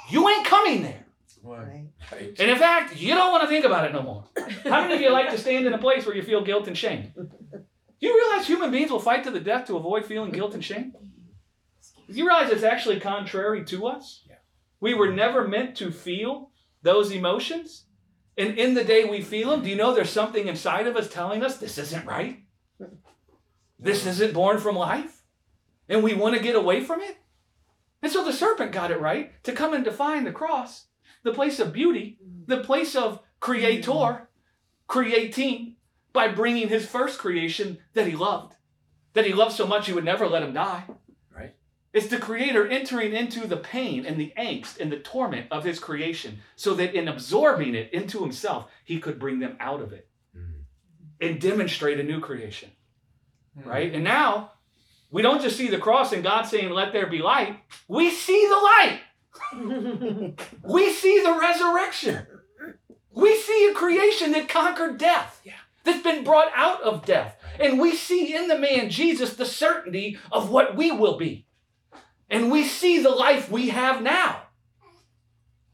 [0.08, 1.04] you ain't coming there.
[1.42, 1.88] Right.
[2.12, 2.38] Right.
[2.38, 4.24] And in fact, you don't want to think about it no more.
[4.64, 6.78] How many of you like to stand in a place where you feel guilt and
[6.78, 7.12] shame?
[7.16, 10.64] Do you realize human beings will fight to the death to avoid feeling guilt and
[10.64, 10.92] shame?
[12.08, 14.22] Do you realize it's actually contrary to us?
[14.28, 14.36] Yeah.
[14.80, 16.50] We were never meant to feel
[16.82, 17.86] those emotions.
[18.36, 21.08] And in the day we feel them, do you know there's something inside of us
[21.08, 22.42] telling us this isn't right?
[23.78, 25.21] This isn't born from life?
[25.88, 27.18] And we want to get away from it?
[28.02, 30.86] And so the serpent got it right to come and define the cross,
[31.22, 34.28] the place of beauty, the place of creator,
[34.86, 35.76] creating,
[36.12, 38.54] by bringing his first creation that he loved,
[39.14, 40.84] that he loved so much he would never let him die.
[41.34, 41.54] Right.
[41.92, 45.78] It's the creator entering into the pain and the angst and the torment of his
[45.78, 50.08] creation so that in absorbing it into himself, he could bring them out of it
[50.36, 50.62] Mm.
[51.20, 52.70] and demonstrate a new creation.
[53.60, 53.68] Hmm.
[53.68, 53.92] Right?
[53.94, 54.51] And now
[55.12, 57.60] we don't just see the cross and God saying, Let there be light.
[57.86, 59.00] We see the light.
[60.64, 62.26] We see the resurrection.
[63.10, 65.52] We see a creation that conquered death, Yeah.
[65.84, 67.36] that's been brought out of death.
[67.60, 71.46] And we see in the man Jesus the certainty of what we will be.
[72.30, 74.44] And we see the life we have now.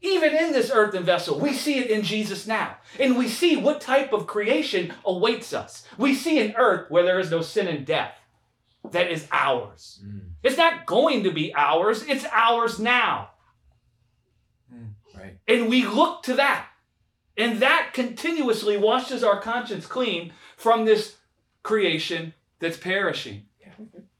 [0.01, 2.77] Even in this earthen vessel, we see it in Jesus now.
[2.99, 5.85] And we see what type of creation awaits us.
[5.97, 8.13] We see an earth where there is no sin and death
[8.91, 10.01] that is ours.
[10.05, 10.29] Mm.
[10.43, 13.29] It's not going to be ours, it's ours now.
[15.19, 15.37] Right.
[15.47, 16.67] And we look to that.
[17.37, 21.17] And that continuously washes our conscience clean from this
[21.63, 23.45] creation that's perishing.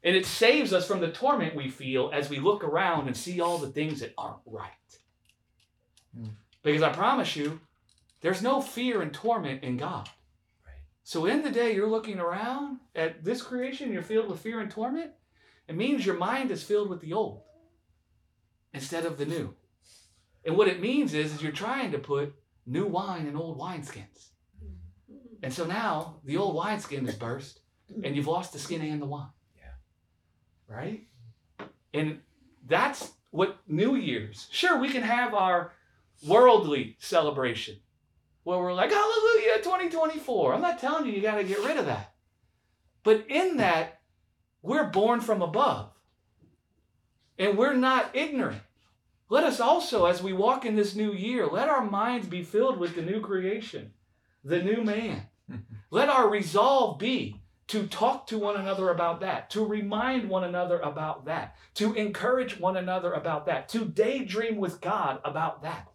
[0.02, 3.40] And it saves us from the torment we feel as we look around and see
[3.40, 4.70] all the things that aren't right.
[6.16, 6.28] Hmm.
[6.62, 7.60] Because I promise you,
[8.22, 10.08] there's no fear and torment in God.
[11.02, 14.70] So in the day you're looking around at this creation, you're filled with fear and
[14.70, 15.12] torment,
[15.66, 17.42] it means your mind is filled with the old
[18.72, 19.54] instead of the new.
[20.44, 22.34] And what it means is, is you're trying to put
[22.66, 24.28] new wine in old wineskins.
[25.42, 27.60] And so now the old wineskin is burst
[28.04, 29.28] and you've lost the skin and the wine.
[29.58, 30.74] Yeah.
[30.74, 31.06] Right?
[31.94, 32.20] And
[32.66, 34.48] that's what New Year's.
[34.50, 35.72] Sure, we can have our
[36.26, 37.76] worldly celebration
[38.50, 40.54] where we're like, Hallelujah, 2024.
[40.54, 42.12] I'm not telling you you got to get rid of that.
[43.02, 44.00] But in that,
[44.62, 45.90] we're born from above
[47.38, 48.60] and we're not ignorant.
[49.30, 52.78] Let us also, as we walk in this new year, let our minds be filled
[52.78, 53.92] with the new creation,
[54.44, 55.22] the new man.
[55.90, 60.80] let our resolve be to talk to one another about that, to remind one another
[60.80, 65.88] about that, to encourage one another about that, to daydream with God about that,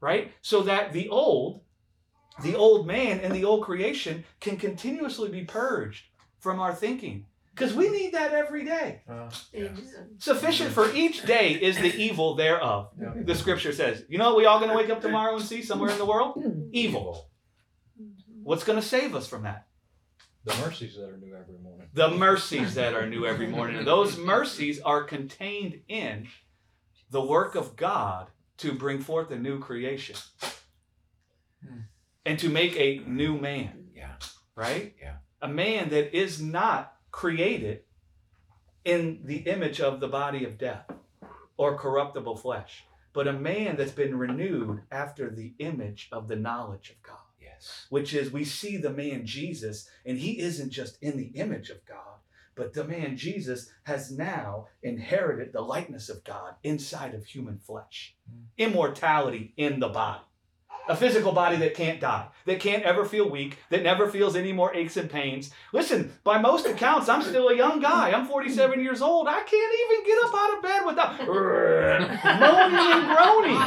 [0.00, 0.32] right?
[0.42, 1.62] So that the old,
[2.42, 6.04] the old man and the old creation can continuously be purged
[6.38, 9.02] from our thinking, Because we need that every day.
[9.08, 9.76] Uh, Amen.
[10.18, 12.90] Sufficient for each day is the evil thereof.
[13.00, 13.12] yeah.
[13.24, 14.04] The scripture says.
[14.08, 16.06] You know what we all going to wake up tomorrow and see somewhere in the
[16.06, 16.40] world?
[16.72, 17.28] Evil.
[18.44, 19.66] What's going to save us from that?
[20.44, 21.88] The mercies that are new every morning.
[21.92, 23.76] The mercies that are new every morning.
[23.78, 26.28] And those mercies are contained in
[27.10, 30.16] the work of God to bring forth a new creation
[31.66, 31.80] Hmm.
[32.24, 33.88] And to make a new man.
[33.94, 34.12] Yeah.
[34.54, 34.94] Right?
[35.00, 35.16] Yeah.
[35.40, 37.82] A man that is not created
[38.84, 40.90] in the image of the body of death
[41.56, 46.90] or corruptible flesh, but a man that's been renewed after the image of the knowledge
[46.90, 47.18] of God
[47.58, 47.86] Yes.
[47.90, 51.84] which is we see the man Jesus, and he isn't just in the image of
[51.84, 52.18] God,
[52.54, 58.14] but the man Jesus has now inherited the likeness of God inside of human flesh,
[58.30, 58.44] mm.
[58.56, 60.22] immortality in the body.
[60.88, 64.52] A physical body that can't die, that can't ever feel weak, that never feels any
[64.52, 65.50] more aches and pains.
[65.72, 68.10] Listen, by most accounts, I'm still a young guy.
[68.10, 69.28] I'm 47 years old.
[69.28, 71.18] I can't even get up out of bed without
[72.40, 73.60] moaning and groaning.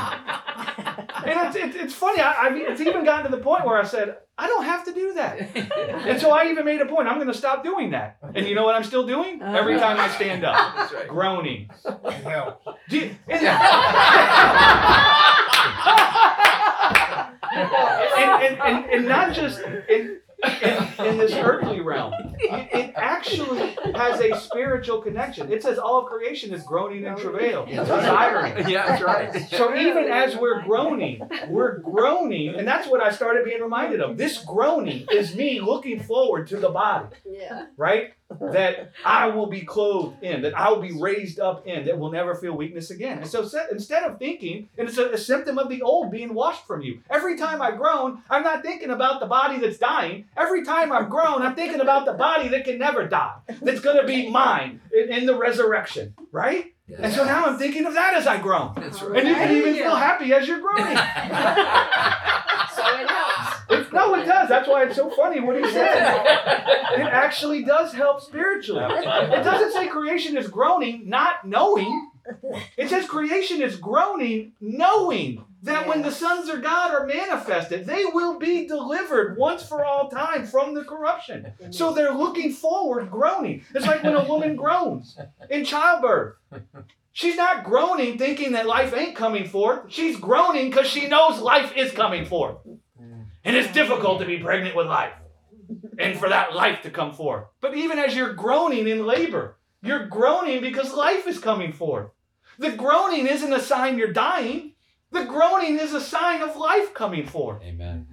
[1.24, 2.20] And it's, it's, it's funny.
[2.22, 4.84] I, I mean, it's even gotten to the point where I said, I don't have
[4.86, 5.40] to do that.
[6.08, 7.08] And so I even made a point.
[7.08, 8.18] I'm going to stop doing that.
[8.34, 9.40] And you know what I'm still doing?
[9.40, 9.56] Uh-huh.
[9.56, 11.08] Every time I stand up, That's right.
[11.08, 11.70] groaning.
[11.86, 12.56] It.
[12.90, 13.16] Do you-
[17.54, 17.72] and,
[18.18, 20.20] and, and, and, and not just in,
[20.64, 25.52] in, in this earthly realm, it, it actually has a spiritual connection.
[25.52, 28.68] It says all of creation is groaning and travail, desiring.
[28.70, 29.50] Yeah, that's right.
[29.50, 34.18] So even as we're groaning, we're groaning, and that's what I started being reminded of.
[34.18, 37.66] This groaning is me looking forward to the body, Yeah.
[37.78, 38.14] right?
[38.40, 42.12] That I will be clothed in, that I will be raised up in, that will
[42.12, 43.20] never feel weakness again.
[43.20, 46.66] And so instead of thinking, and it's a, a symptom of the old being washed
[46.66, 47.02] from you.
[47.10, 50.26] Every time I groan, I'm not thinking about the body that's dying.
[50.38, 54.06] Every time I'm I'm thinking about the body that can never die, that's going to
[54.06, 56.74] be mine in, in the resurrection, right?
[56.98, 58.74] And so now I'm thinking of that as I grow.
[58.76, 60.98] That's And you can even feel happy as you're growing.
[62.74, 63.58] So it helps.
[63.70, 64.48] It, no, it does.
[64.48, 65.94] That's why it's so funny what he said.
[66.94, 68.84] It actually does help spiritually.
[68.86, 72.10] It doesn't say creation is groaning, not knowing.
[72.78, 78.06] It says creation is groaning, knowing that when the sons of God are manifested, they
[78.06, 81.54] will be delivered once for all time from the corruption.
[81.70, 83.64] So they're looking forward, groaning.
[83.74, 85.18] It's like when a woman groans
[85.50, 86.36] in childbirth.
[87.14, 89.82] She's not groaning thinking that life ain't coming forth.
[89.90, 92.58] She's groaning because she knows life is coming forth.
[93.44, 95.14] And it's difficult to be pregnant with life
[96.00, 97.46] and for that life to come forth.
[97.60, 102.12] But even as you're groaning in labor, you're groaning because life is coming forth.
[102.60, 104.71] The groaning isn't a sign you're dying,
[105.12, 107.62] the groaning is a sign of life coming forth.
[107.64, 108.08] Amen.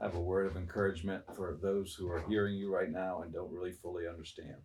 [0.00, 3.32] I have a word of encouragement for those who are hearing you right now and
[3.32, 4.56] don't really fully understand.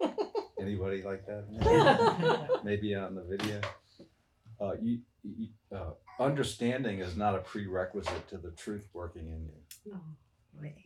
[0.60, 2.60] Anybody like that?
[2.64, 3.60] Maybe on the video.
[4.60, 10.00] Uh, you, you, uh, understanding is not a prerequisite to the truth working in you.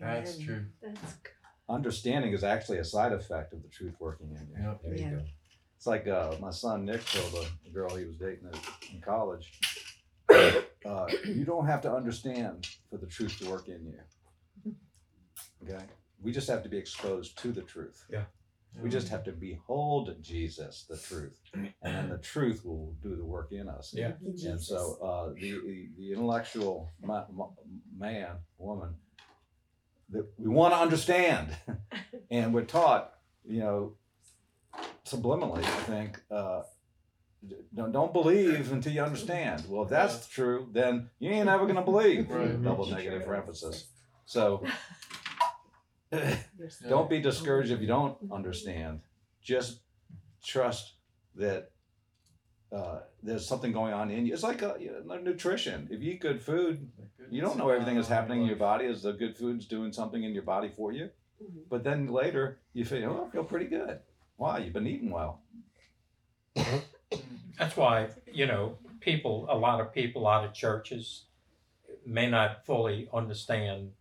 [0.00, 0.64] That's true.
[0.82, 1.32] That's good.
[1.68, 4.68] Understanding is actually a side effect of the truth working in you.
[4.68, 4.80] Yep.
[4.84, 5.22] There you go.
[5.76, 8.48] It's like uh, my son Nick told a girl he was dating
[8.92, 9.60] in college.
[10.86, 14.74] Uh, you don't have to understand for the truth to work in you.
[15.62, 15.82] Okay,
[16.22, 18.04] we just have to be exposed to the truth.
[18.12, 18.24] Yeah.
[18.82, 23.24] We just have to behold Jesus, the truth, and then the truth will do the
[23.24, 23.94] work in us.
[23.96, 24.12] Yeah.
[24.20, 27.48] And so uh, the, the the intellectual ma- ma-
[27.96, 28.94] man, woman,
[30.10, 31.56] that we want to understand,
[32.30, 33.14] and we're taught,
[33.46, 33.94] you know,
[35.06, 36.66] subliminally, I think, uh, d-
[37.74, 39.64] don't don't believe until you understand.
[39.68, 42.30] Well, if that's true, then you ain't ever gonna believe.
[42.30, 42.62] Right.
[42.62, 43.86] Double negative for emphasis.
[44.26, 44.64] So.
[46.88, 49.00] don't be discouraged if you don't understand.
[49.42, 49.80] Just
[50.42, 50.94] trust
[51.34, 51.70] that
[52.72, 54.32] uh, there's something going on in you.
[54.32, 55.88] It's like a, you know, nutrition.
[55.90, 56.90] If you eat good food,
[57.30, 60.22] you don't know everything that's happening in your body as the good food's doing something
[60.22, 61.10] in your body for you.
[61.42, 61.60] Mm-hmm.
[61.70, 64.00] But then later you feel, oh, I feel pretty good.
[64.36, 64.58] Why?
[64.58, 65.40] You've been eating well.
[66.56, 66.78] Uh-huh.
[67.58, 71.26] That's why, you know, people, a lot of people a lot of churches
[72.06, 73.92] may not fully understand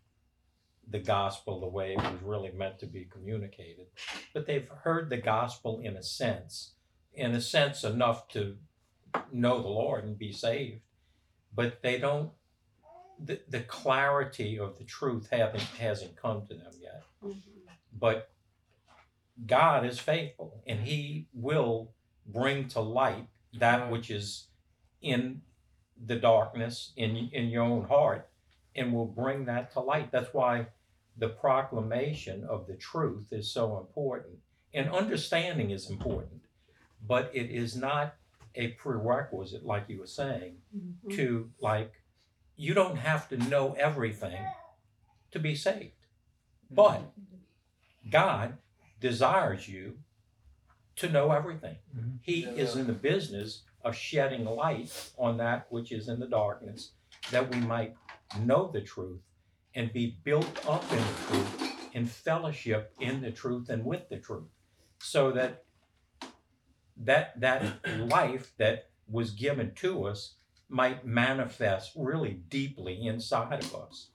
[0.89, 3.87] the gospel the way it was really meant to be communicated,
[4.33, 6.73] but they've heard the gospel in a sense,
[7.13, 8.57] in a sense enough to
[9.31, 10.81] know the Lord and be saved,
[11.53, 12.31] but they don't.
[13.23, 17.03] The, the clarity of the truth haven't hasn't come to them yet.
[17.23, 17.39] Mm-hmm.
[17.97, 18.31] But
[19.45, 21.91] God is faithful, and He will
[22.25, 23.27] bring to light
[23.59, 24.47] that which is
[25.01, 25.41] in
[26.05, 28.29] the darkness in in your own heart
[28.75, 30.11] and will bring that to light.
[30.11, 30.67] That's why
[31.17, 34.37] the proclamation of the truth is so important.
[34.73, 36.41] And understanding is important,
[37.05, 38.15] but it is not
[38.55, 41.15] a prerequisite, like you were saying, mm-hmm.
[41.15, 41.93] to like,
[42.55, 44.43] you don't have to know everything
[45.31, 45.91] to be saved.
[46.69, 48.09] But mm-hmm.
[48.09, 48.57] God
[48.99, 49.97] desires you
[50.97, 51.77] to know everything.
[51.95, 52.19] Mhm.
[52.21, 56.93] He is in the business of shedding light on that which is in the darkness,
[57.31, 57.95] that we might
[58.39, 59.21] know the truth
[59.75, 64.17] and be built up in the truth, in fellowship in the truth and with the
[64.17, 64.49] truth,
[64.99, 65.65] so that
[66.97, 70.35] that that life that was given to us
[70.69, 74.09] might manifest really deeply inside of us,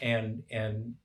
[0.00, 0.96] and and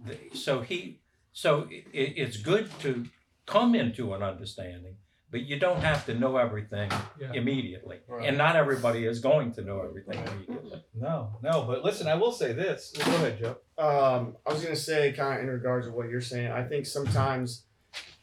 [0.00, 1.00] the, so he
[1.32, 3.06] so it, it's good to
[3.46, 4.96] come into an understanding,
[5.30, 6.90] but you don't have to know everything
[7.20, 7.32] Yeah.
[7.32, 8.26] immediately, Right.
[8.28, 10.82] and not everybody is going to know everything immediately.
[10.94, 12.92] No, no, but listen, I will say this.
[12.92, 13.56] Go ahead, Joe.
[13.76, 16.86] Um, I was gonna say, kind of in regards to what you're saying, I think
[16.86, 17.64] sometimes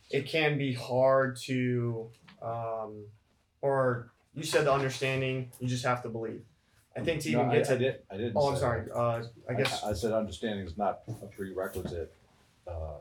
[0.09, 2.09] it can be hard to,
[2.41, 3.05] um,
[3.61, 6.43] or you said the understanding, you just have to believe.
[6.95, 7.95] I think to even No, get I, I to, did.
[8.11, 8.33] I didn't.
[8.35, 8.85] oh, I'm say sorry.
[8.85, 8.93] that.
[8.95, 12.13] Uh, I guess I, said understanding is not a prerequisite.
[12.67, 12.95] Uh,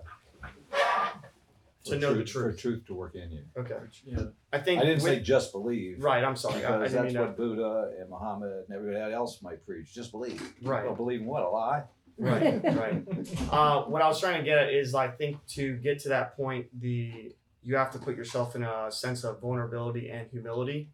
[1.84, 2.56] To for know the truth.
[2.56, 3.42] For truth to work in you.
[3.56, 3.76] okay.
[4.04, 4.24] Yeah.
[4.52, 6.02] I think I didn't say just believe.
[6.02, 6.22] right.
[6.22, 6.62] I'm sorry.
[6.64, 9.92] I, I Because didn't that's mean what Buddha and Muhammad and everybody else might preach.
[9.94, 10.42] Just believe.
[10.62, 10.84] Right.
[10.84, 11.42] Well, believe in what?
[11.42, 11.84] A lie?
[12.18, 13.02] Right, right.
[13.50, 16.36] Uh, what I was trying to get at is, I think to get to that
[16.36, 20.90] point, the you have to put yourself in a sense of vulnerability and humility,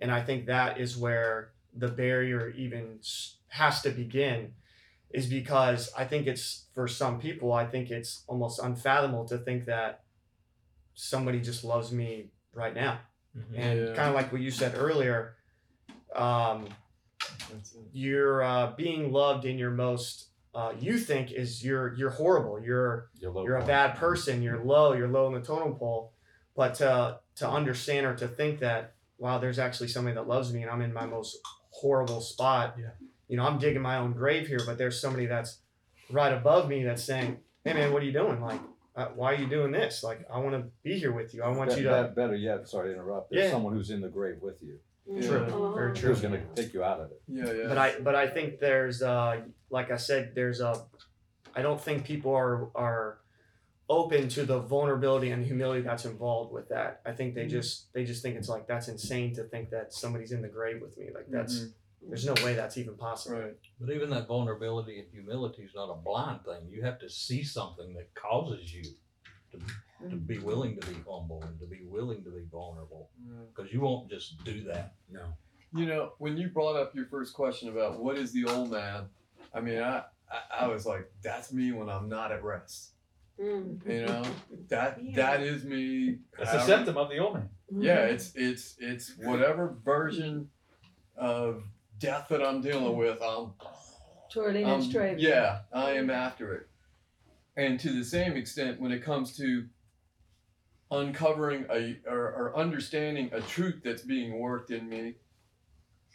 [0.00, 3.00] and I think that is where the barrier even
[3.48, 4.52] has to begin,
[5.10, 9.66] is because I think it's for some people, I think it's almost unfathomable to think
[9.66, 10.03] that
[10.94, 12.98] somebody just loves me right now,
[13.54, 13.94] and Yeah.
[13.94, 15.36] kind of like what you said earlier.
[16.14, 16.66] Um,
[17.92, 22.60] you're uh, being loved in your most uh, you think is you're you're horrible.
[22.60, 24.40] You're You're, low you're a bad person.
[24.42, 26.12] You're low you're low in the totem pole.
[26.54, 30.62] But to to understand or to think that wow there's actually somebody that loves me
[30.62, 31.38] and i'm in my most
[31.70, 32.76] horrible spot.
[32.78, 32.90] Yeah.
[33.26, 35.58] you know i'm digging my own grave here but there's somebody that's
[36.10, 38.40] right above me that's saying hey man what are you doing?
[38.40, 38.60] Like
[38.96, 41.48] uh, why are you doing this like i want to be here with you i
[41.48, 43.30] want Be- you to be- better yet, sorry to interrupt.
[43.30, 43.50] There's Yeah.
[43.50, 44.78] someone who's in the grave with you.
[45.22, 45.72] true Oh.
[45.74, 47.20] very true Who's going to take you out of it?
[47.28, 47.68] Yeah, yeah.
[47.68, 50.86] but I but I think there's uh like I said there's a
[51.54, 53.18] I don't think people are are
[53.90, 57.02] open to the vulnerability and humility that's involved with that.
[57.04, 60.32] I think they just they just think it's like that's insane to think that somebody's
[60.32, 61.08] in the grave with me.
[61.14, 61.66] Like that's
[62.08, 63.38] there's no way that's even possible.
[63.40, 63.56] right.
[63.80, 66.68] But even that vulnerability and humility is not a blind thing.
[66.70, 68.82] You have to see something that causes you
[69.52, 73.10] to, to be willing to be humble and to be willing to be vulnerable.
[73.26, 73.34] Yeah.
[73.54, 74.94] Because you won't just do that.
[75.10, 75.22] No.
[75.76, 79.06] You know, when you brought up your first question about what is the old man,
[79.52, 82.90] I mean, I, I, I was like, that's me when I'm not at rest.
[83.40, 83.84] Mm.
[83.88, 84.22] You know,
[84.68, 85.16] that Yeah.
[85.16, 86.18] that is me.
[86.38, 87.48] It's a symptom of the old man.
[87.76, 90.48] Yeah, it's it's it's whatever version
[91.16, 91.64] of
[91.98, 93.22] death that I'm dealing with.
[93.22, 93.52] I'm
[94.30, 95.18] Twirling Um, and straight.
[95.18, 96.68] Yeah, I am after it.
[97.56, 99.66] And to the same extent, when it comes to
[100.90, 105.14] uncovering a or, or understanding a truth that's being worked in me,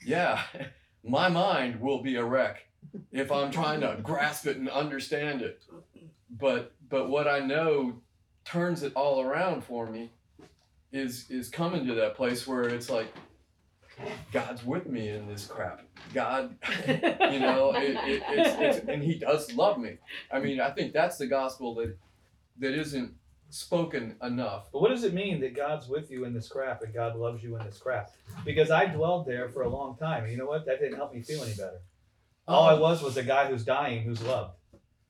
[0.06, 0.42] yeah,
[1.04, 2.66] my mind will be a wreck
[3.12, 5.64] if I'm trying to grasp it and understand it.
[6.30, 8.02] But but what I know
[8.44, 10.12] turns it all around for me
[10.92, 13.14] is is coming to that place where it's like
[14.32, 15.82] God's with me in this crap.
[16.14, 16.56] God
[16.88, 19.97] you know it, it, it's, it's and he does love me
[20.32, 21.95] i mean i think that's the gospel that
[22.58, 23.14] that isn't
[23.50, 26.93] spoken enough But what does it mean that God's with you in this crap and
[26.93, 28.12] God loves you in this crap?
[28.45, 30.66] Because I dwelled there for a long time, and you know what?
[30.68, 31.82] That didn't help me feel any better.
[32.47, 32.80] All I oh.
[32.80, 34.54] was was a guy who's dying, who's loved.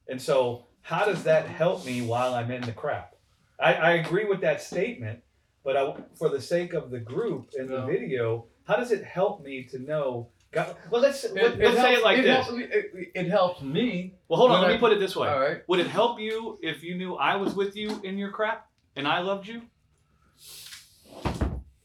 [0.07, 3.15] And so, how does that help me while I'm in the crap?
[3.59, 5.19] I, I agree with that statement,
[5.63, 7.85] but I, for the sake of the group and the No.
[7.87, 10.75] video, how does it help me to know God?
[10.91, 12.45] Well, let's It- let's it say it like it this.
[12.45, 14.61] helps it, it helps me Well, hold on.
[14.61, 15.27] Let I- me put it this way.
[15.27, 18.31] all right Would it help you if you knew I was with you in your
[18.31, 19.61] crap and I loved you?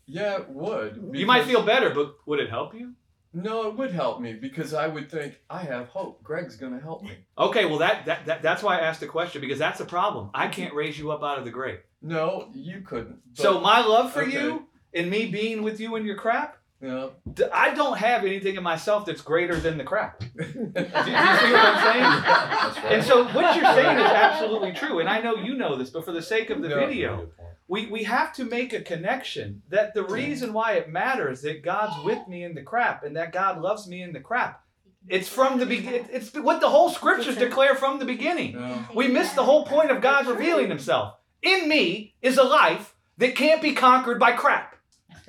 [0.07, 2.93] yeah it would You might feel better, but would it help you?
[3.37, 7.03] no it would help me because i would think i have hope greg's gonna help
[7.03, 9.85] me Okay, well that, that, that that's why I asked the question because that's a
[9.85, 10.31] problem.
[10.33, 11.81] I can't raise you up out of the grave.
[12.01, 14.33] no you couldn't but, so my love for okay.
[14.41, 18.25] you and me being with you in your crap, you know d- I don't have
[18.25, 20.21] anything in myself that's greater than the crap.
[20.21, 22.05] Do you, do you see what I'm saying?
[22.85, 22.93] Right.
[22.93, 26.05] And so what you're saying is absolutely true, and I know you know this, but
[26.05, 26.87] for the sake of the No.
[26.87, 27.29] video,
[27.69, 31.95] we, we have to make a connection that the reason why it matters that God's
[32.05, 34.63] with me in the crap and that God loves me in the crap.
[35.09, 36.07] It's from the beginning.
[36.11, 38.53] It's what the whole scriptures declare from the beginning.
[38.55, 38.85] no.
[38.95, 41.15] We miss the whole point of God revealing Himself.
[41.43, 44.74] in me is a life that can't be conquered by crap.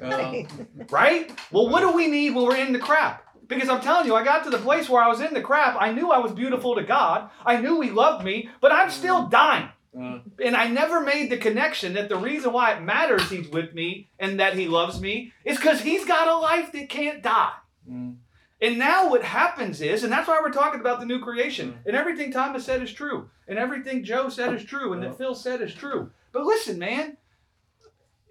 [0.02, 0.43] Uh,
[0.89, 1.32] Right?
[1.52, 3.24] Well, what do we need when we're in the crap?
[3.48, 5.78] Because I'm telling you, I got to the place where I was in the crap.
[5.80, 7.30] I knew I was beautiful to God.
[7.46, 9.70] I knew He loved me, but I'm still dying.
[9.98, 13.74] uh, And I never made the connection that the reason why it matters He's with
[13.74, 17.52] me and that He loves me is because He's got a life that can't die.
[17.89, 18.16] mm,
[18.62, 21.96] And now what happens is, and that's why we're talking about the new creation, and
[21.96, 25.62] everything Thomas said is true, and everything Joe said is true, and that Phil said
[25.62, 26.10] is true.
[26.32, 27.18] But listen, man,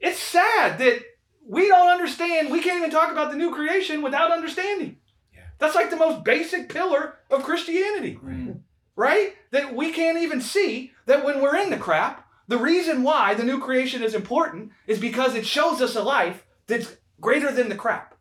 [0.01, 1.01] it's sad that
[1.47, 2.51] we don't understand.
[2.51, 4.99] We can't even talk about the new creation without understanding.
[5.35, 5.43] Yeah.
[5.59, 8.61] That's like the most basic pillar of Christianity, mm,
[8.97, 9.35] right?
[9.51, 13.45] That we can't even see that when we're in the crap, the reason why the
[13.45, 17.77] new creation is important is because it shows us a life that's greater than the
[17.77, 18.15] crap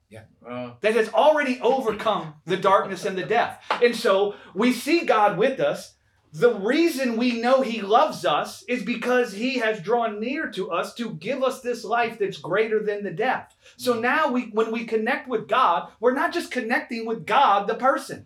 [0.47, 3.63] uh, that has already overcome the darkness and the death.
[3.81, 5.92] And so we see God with us.
[6.33, 10.95] The reason we know He loves us is because He has drawn near to us
[10.95, 13.55] to give us this life that's greater than the death.
[13.77, 14.01] So mm.
[14.01, 18.25] now we when we connect with God, we're not just connecting with God, the person.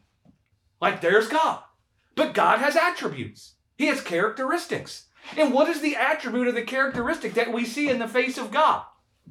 [0.79, 1.59] Like there's God.
[2.15, 3.55] But God has attributes.
[3.77, 5.07] He has characteristics.
[5.35, 8.51] And what is the attribute or the characteristic that we see in the face of
[8.51, 8.83] God?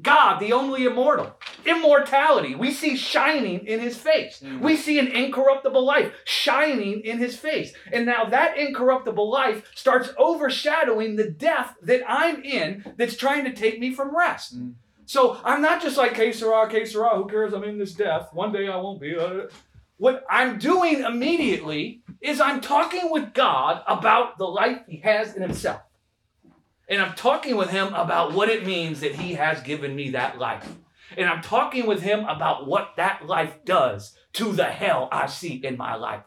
[0.03, 1.37] God, the only immortal.
[1.65, 4.41] Immortality, we see shining in his face.
[4.45, 4.61] Mm.
[4.61, 7.73] We see an incorruptible life shining in his face.
[7.93, 13.53] And now that incorruptible life starts overshadowing the death that I'm in that's trying to
[13.53, 14.59] take me from rest.
[14.59, 14.75] Mm.
[15.07, 17.53] So I'm not just like, que sera, que sera, who cares?
[17.53, 18.29] I'm in this death.
[18.33, 19.17] One day I won't be.
[19.99, 25.43] What I'm doing immediately is I'm talking with God about the life he has in
[25.43, 25.81] himself.
[26.89, 30.39] And I'm talking with him about what it means that he has given me that
[30.39, 30.67] life.
[31.17, 35.55] And I'm talking with him about what that life does to the hell I see
[35.55, 36.23] in my life.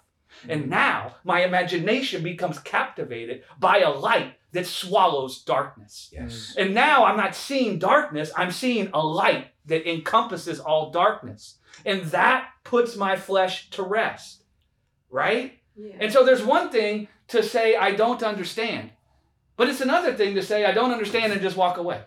[0.47, 0.68] And mm.
[0.70, 6.10] now my imagination becomes captivated by a light that swallows darkness.
[6.12, 6.55] Yes.
[6.57, 11.57] And now I'm not seeing darkness, I'm seeing a light that encompasses all darkness.
[11.86, 14.43] And that puts my flesh to rest.
[15.10, 15.60] Right?
[15.76, 15.95] Yeah.
[15.99, 18.91] And so there's one thing to say, I don't understand.
[19.60, 22.01] But it's another thing to say, I don't understand and just walk away.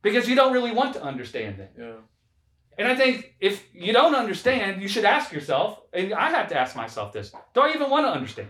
[0.00, 1.72] Because you don't really want to understand it.
[1.76, 1.94] yeah.
[2.78, 6.56] And I think if you don't understand, you should ask yourself, and I have to
[6.56, 8.48] ask myself this do I even want to understand?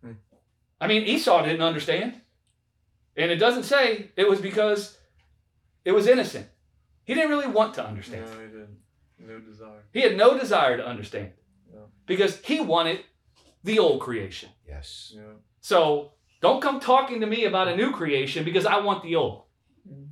[0.00, 0.12] Hmm.
[0.80, 2.20] I mean, Esau didn't understand.
[3.16, 4.96] And it doesn't say it was because
[5.84, 6.46] it was innocent.
[7.02, 8.26] He didn't really want to understand.
[8.26, 8.78] No, I didn't.
[9.18, 9.82] No desire.
[9.92, 11.32] He had no desire to understand
[11.74, 11.80] Yeah.
[12.06, 13.00] because he wanted
[13.64, 14.48] the old creation.
[14.68, 15.12] Yes.
[15.14, 15.22] Yeah.
[15.60, 19.42] So don't come talking to me about a new creation because I want the old.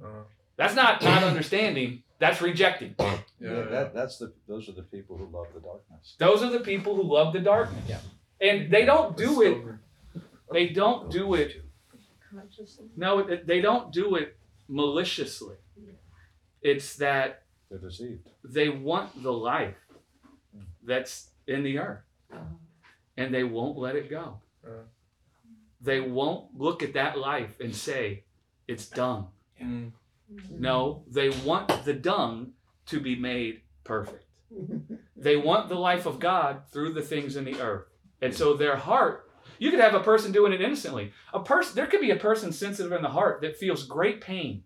[0.03, 0.09] Uh,
[0.57, 2.03] That's not not understanding.
[2.19, 2.95] That's rejecting.
[2.99, 3.19] yeah.
[3.41, 3.63] Yeah, yeah.
[3.71, 6.17] that, that's the, those are the people who love the darkness.
[6.19, 7.85] Those are the people who love the darkness.
[7.89, 8.01] Yeah.
[8.41, 9.55] And they don't do it.
[9.55, 9.81] Sober.
[10.53, 11.63] They don't do it.
[12.35, 12.87] Consciously.
[12.97, 14.37] No, they don't do it
[14.69, 15.57] maliciously.
[16.61, 18.29] It's that They're deceived.
[18.45, 19.77] they want the life
[20.85, 22.03] that's in the earth,
[23.19, 24.41] and they won't let it go.
[24.66, 24.85] Uh.
[25.81, 28.25] They won't look at that life and say,
[28.66, 29.29] "It's dung."
[29.62, 29.93] Mm,
[30.51, 32.53] No, they want the dung
[32.87, 34.25] to be made perfect.
[35.21, 37.87] They want the life of God through the things in the earth.
[38.23, 41.12] And so their heart, you could have a person doing it innocently.
[41.35, 44.62] A person there could be a person sensitive in the heart that feels great pain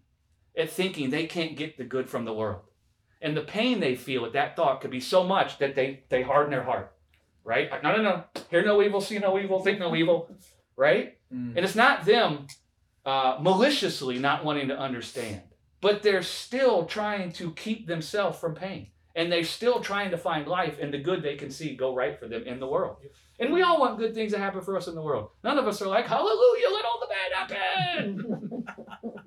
[0.55, 2.64] at thinking they can't get the good from the world.
[3.22, 6.22] And the pain they feel at that thought could be so much that they they
[6.22, 6.92] harden their heart.
[7.45, 7.70] Right?
[7.82, 8.24] No, no, no.
[8.51, 10.30] Hear no evil, see no evil, think no evil.
[10.76, 11.18] Right?
[11.32, 12.47] mm, And it's not them
[13.05, 15.43] uh, maliciously not wanting to understand,
[15.80, 18.88] but they're still trying to keep themselves from pain.
[19.14, 22.18] And they're still trying to find life and the good they can see go right
[22.18, 22.97] for them in the world.
[23.38, 25.30] And we all want good things to happen for us in the world.
[25.43, 28.64] None of us are like, hallelujah, let all the bad happen.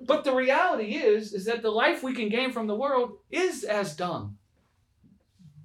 [0.06, 3.62] but the reality is, is that the life we can gain from the world is
[3.62, 4.38] as dung.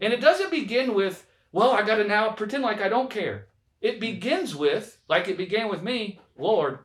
[0.01, 3.47] And it doesn't begin with, well, I got to now pretend like I don't care.
[3.81, 3.99] It hmm.
[3.99, 6.79] begins with, like it began with me, Lord,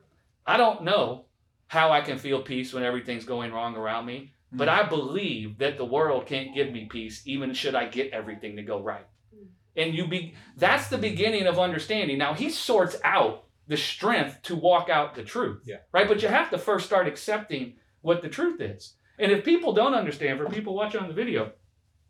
[0.46, 1.26] I don't know
[1.68, 4.56] how I can feel peace when everything's going wrong around me, hmm.
[4.56, 8.56] but I believe that the world can't give me peace, even should I get everything
[8.56, 9.06] to go right.
[9.34, 9.46] Hmm.
[9.76, 12.18] And you be that's the beginning of understanding.
[12.18, 15.62] Now he sorts out the strength to walk out the truth.
[15.64, 15.78] Yeah.
[15.92, 16.08] Right?
[16.08, 18.94] But you have to first start accepting what the truth is.
[19.18, 21.52] And if people don't understand, for people watching on the video,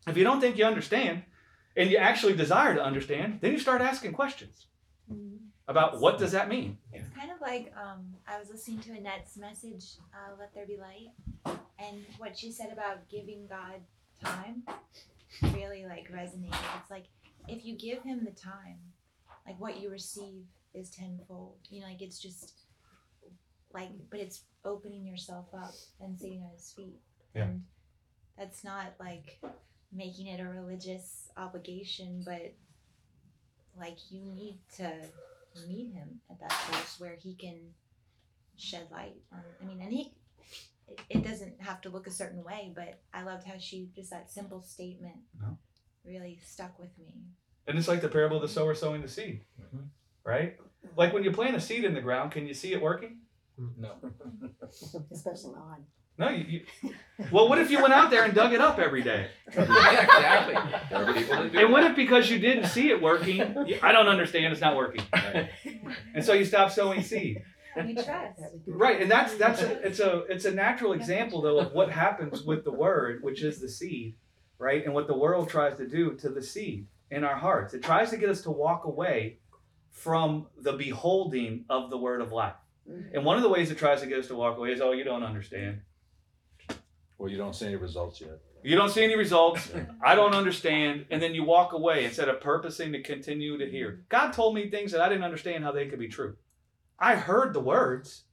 [0.06, 1.22] if you don't think you understand
[1.76, 4.66] and you actually desire to understand, then you start asking questions
[5.68, 6.78] about what does that mean?
[6.92, 10.76] It's kind of like um, I was listening to Annette's message, uh, "Let There Be
[10.76, 13.80] Light," and what she said about giving God
[14.22, 14.62] time
[15.52, 16.58] really like resonated.
[16.80, 17.06] It's like
[17.48, 18.78] if you give Him the time,
[19.46, 21.56] like what you receive is tenfold.
[21.70, 22.52] You know, like it's just
[23.72, 27.00] like, but it's opening yourself up and sitting at his feet.
[27.34, 27.44] Yeah.
[27.44, 27.64] And
[28.38, 29.40] that's not like
[29.96, 32.52] making it a religious obligation, but
[33.78, 34.90] like you need to
[35.66, 37.56] meet him at that place where he can
[38.56, 39.40] shed light on.
[39.60, 40.12] I mean, and he.
[40.88, 44.10] It, it doesn't have to look a certain way, but I loved how she just
[44.10, 45.58] that simple statement No.
[46.04, 47.24] really stuck with me.
[47.66, 49.88] And it's like the parable of the sower sowing the seed, Mhm.
[50.22, 50.56] right?
[50.96, 53.18] Like when you plant a seed in the ground, can you see it working?
[53.58, 53.96] No.
[55.10, 55.84] Especially on.
[56.18, 56.94] No, you, you.
[57.30, 59.28] Well, what if you went out there and dug it up every day?
[59.54, 59.62] yeah,
[60.04, 60.54] exactly.
[60.90, 63.78] There are people that do And what if because you didn't see it working, you-
[63.82, 65.50] I don't understand, it's not working, Right.
[66.14, 67.42] and so you stop sowing seed?
[67.76, 68.40] You trust.
[68.66, 72.42] Right, and that's that's a, it's a it's a natural example though of what happens
[72.42, 74.14] with the word, which is the seed,
[74.58, 74.82] right?
[74.84, 77.74] And what the world tries to do to the seed in our hearts.
[77.74, 79.36] It tries to get us to walk away
[79.90, 82.54] from the beholding of the word of life.
[83.12, 84.92] And one of the ways it tries to get us to walk away is, oh,
[84.92, 85.80] you don't understand.
[87.18, 88.38] Well, you don't see any results yet.
[88.62, 89.70] You don't see any results.
[90.02, 91.06] I don't understand.
[91.10, 94.04] And then you walk away instead of purposing to continue to hear.
[94.08, 96.36] God told me things that I didn't understand how they could be true.
[96.98, 98.24] I heard the words.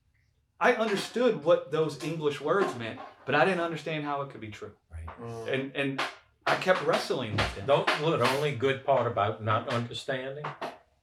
[0.60, 4.50] I understood what those English words meant, but I didn't understand how it could be
[4.50, 4.72] true.
[5.22, 6.02] Uh, And and
[6.48, 7.68] I kept wrestling with it.
[7.68, 10.46] Don't, well, the only good part about not understanding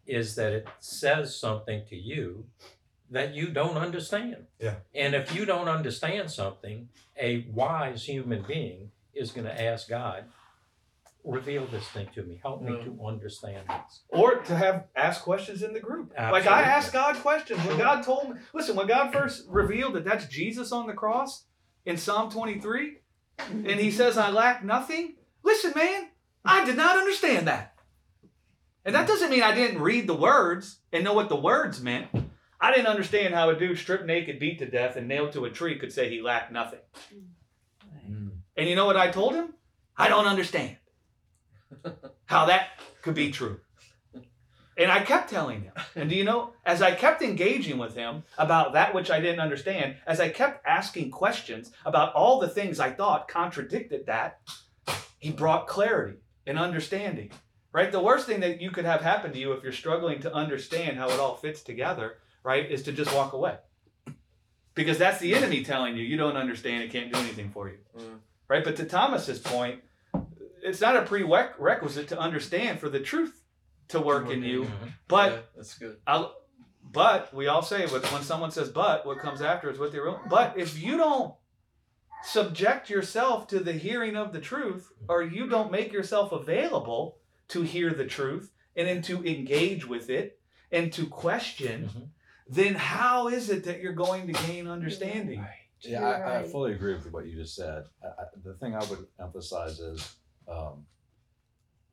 [0.07, 2.47] is that it says something to you
[3.11, 4.47] that you don't understand.
[4.59, 4.77] Yeah.
[4.95, 6.89] And if you don't understand something,
[7.21, 10.25] a wise human being is going to ask God,
[11.25, 12.39] reveal this thing to me.
[12.43, 12.85] Help me Yeah.
[12.85, 14.01] to understand this.
[14.09, 16.13] Or to have ask questions in the group.
[16.17, 16.65] Like I Absolutely.
[16.65, 17.67] asked God questions.
[17.67, 21.45] When God told me, listen, when God first revealed that that's Jesus on the cross
[21.85, 22.99] in Psalm 23,
[23.39, 25.17] and he says, I lack nothing.
[25.43, 26.09] Listen, man,
[26.45, 27.75] I did not understand that.
[28.85, 32.09] And that doesn't mean I didn't read the words and know what the words meant.
[32.61, 35.51] I didn't understand how a dude stripped naked, beat to death, and nailed to a
[35.51, 36.81] tree could say he lacked nothing.
[38.09, 38.31] Mm.
[38.57, 39.55] And you know what I told him?
[39.97, 40.77] I don't understand
[42.27, 42.69] how that
[43.03, 43.61] could be true.
[44.77, 45.73] And I kept telling him.
[45.95, 49.41] And do you know, as I kept engaging with him about that which I didn't
[49.41, 54.41] understand, as I kept asking questions about all the things I thought contradicted that,
[55.19, 57.31] he brought clarity and understanding.
[57.73, 57.93] Right?
[57.93, 60.97] The worst thing that you could have happen to you if you're struggling to understand
[60.97, 63.57] how it all fits together, right, is to just walk away.
[64.74, 67.78] Because that's the enemy telling you you don't understand, it can't do anything for you.
[67.99, 68.18] Mm.
[68.49, 68.64] Right?
[68.64, 69.80] But to Thomas's point,
[70.62, 73.43] it's not a prerequisite to understand for the truth
[73.88, 74.64] to work in you.
[74.64, 74.93] Mhm.
[75.09, 75.97] But yeah, that's good.
[76.07, 76.34] I'll,
[76.82, 79.99] but we all say but when someone says but, what comes after is what they
[79.99, 80.28] wrote.
[80.28, 81.34] But if you don't
[82.22, 87.18] subject yourself to the hearing of the truth, or you don't make yourself available
[87.49, 90.38] to hear the truth and then to engage with it
[90.70, 92.09] and to question, Mhm.
[92.51, 95.44] Then how is it that you're going to gain understanding?
[95.82, 97.84] Yeah, I, I fully agree with what you just said.
[98.03, 100.84] I, I, the thing I would emphasize is um,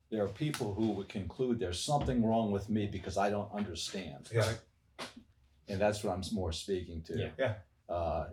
[0.10, 4.30] there are people who would conclude there's something wrong with me because I don't understand.
[4.34, 4.52] Yeah.
[5.70, 7.18] And that's what I'm more speaking to.
[7.18, 7.30] Yeah.
[7.38, 7.54] Yeah.
[7.94, 8.28] Uh,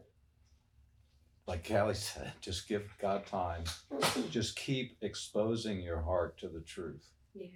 [1.46, 3.64] like Callie said, just give God time.
[4.30, 7.04] Just keep exposing your heart to the truth.
[7.34, 7.48] Yeah.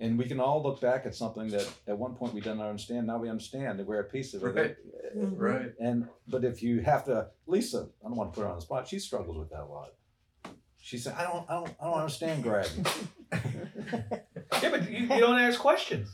[0.00, 3.06] And we can all look back at something that at one point we didn't understand.
[3.06, 4.56] Now we understand that we're at peace with Right.
[4.56, 4.78] it.
[5.14, 5.72] Right.
[5.78, 8.62] And but if you have to, Lisa, I don't want to put her on the
[8.62, 8.88] spot.
[8.88, 9.90] She struggles with that a lot.
[10.82, 12.66] She said, "I don't, I don't, I don't understand Greg."
[14.62, 16.08] Yeah, but you, you don't ask questions.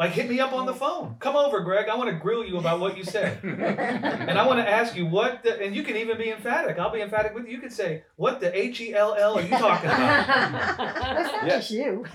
[0.00, 1.16] Like hit me up on the phone.
[1.18, 1.90] Come over, Greg.
[1.90, 3.38] I want to grill you about what you said.
[3.44, 6.78] And I want to ask you what the, and you can even be emphatic.
[6.78, 7.52] I'll be emphatic with you.
[7.52, 10.26] You can say, what the H E L L are you talking about?
[10.78, 12.06] That's not just you.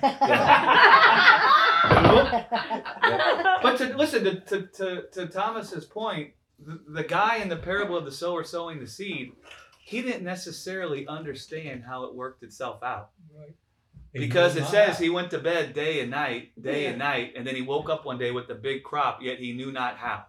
[3.61, 7.95] But to listen to, to, to, to Thomas's point, the, the guy in the parable
[7.95, 9.33] of the sower sowing the seed,
[9.83, 13.11] he didn't necessarily understand how it worked itself out.
[14.21, 17.55] Because it says he went to bed day and night, day and night, and then
[17.55, 20.25] he woke up one day with the big crop, yet he knew not how.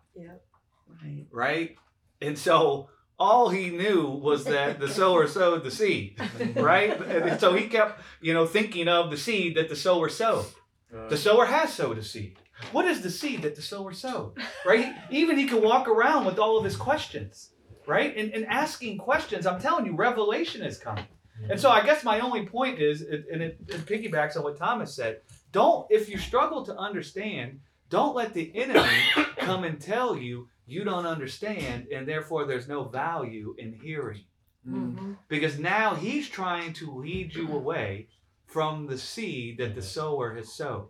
[1.03, 1.27] Right.
[1.31, 1.77] right?
[2.21, 6.19] And so all he knew was that the sower sowed the seed,
[6.57, 7.01] right?
[7.01, 10.47] And so he kept, you know, thinking of the seed that the sower sowed.
[10.95, 12.39] Uh, The sower has sowed a seed.
[12.73, 14.33] What is the seed that the sower sowed?
[14.65, 14.95] Right?
[15.11, 17.51] Even he can walk around with all of his questions,
[17.87, 18.17] right?
[18.17, 19.47] And, and asking questions.
[19.47, 21.05] I'm telling you, revelation is coming.
[21.51, 24.95] And so I guess my only point is, and it, it piggybacks on what Thomas
[24.95, 25.21] said,
[25.53, 27.61] don't, if you struggle to understand,
[27.91, 28.89] don't let the enemy
[29.39, 34.25] come and tell you you don't understand and therefore there's no value in hearing.
[34.69, 38.09] mm, Because now he's trying to lead you away
[38.47, 40.89] from the seed that the sower has sowed,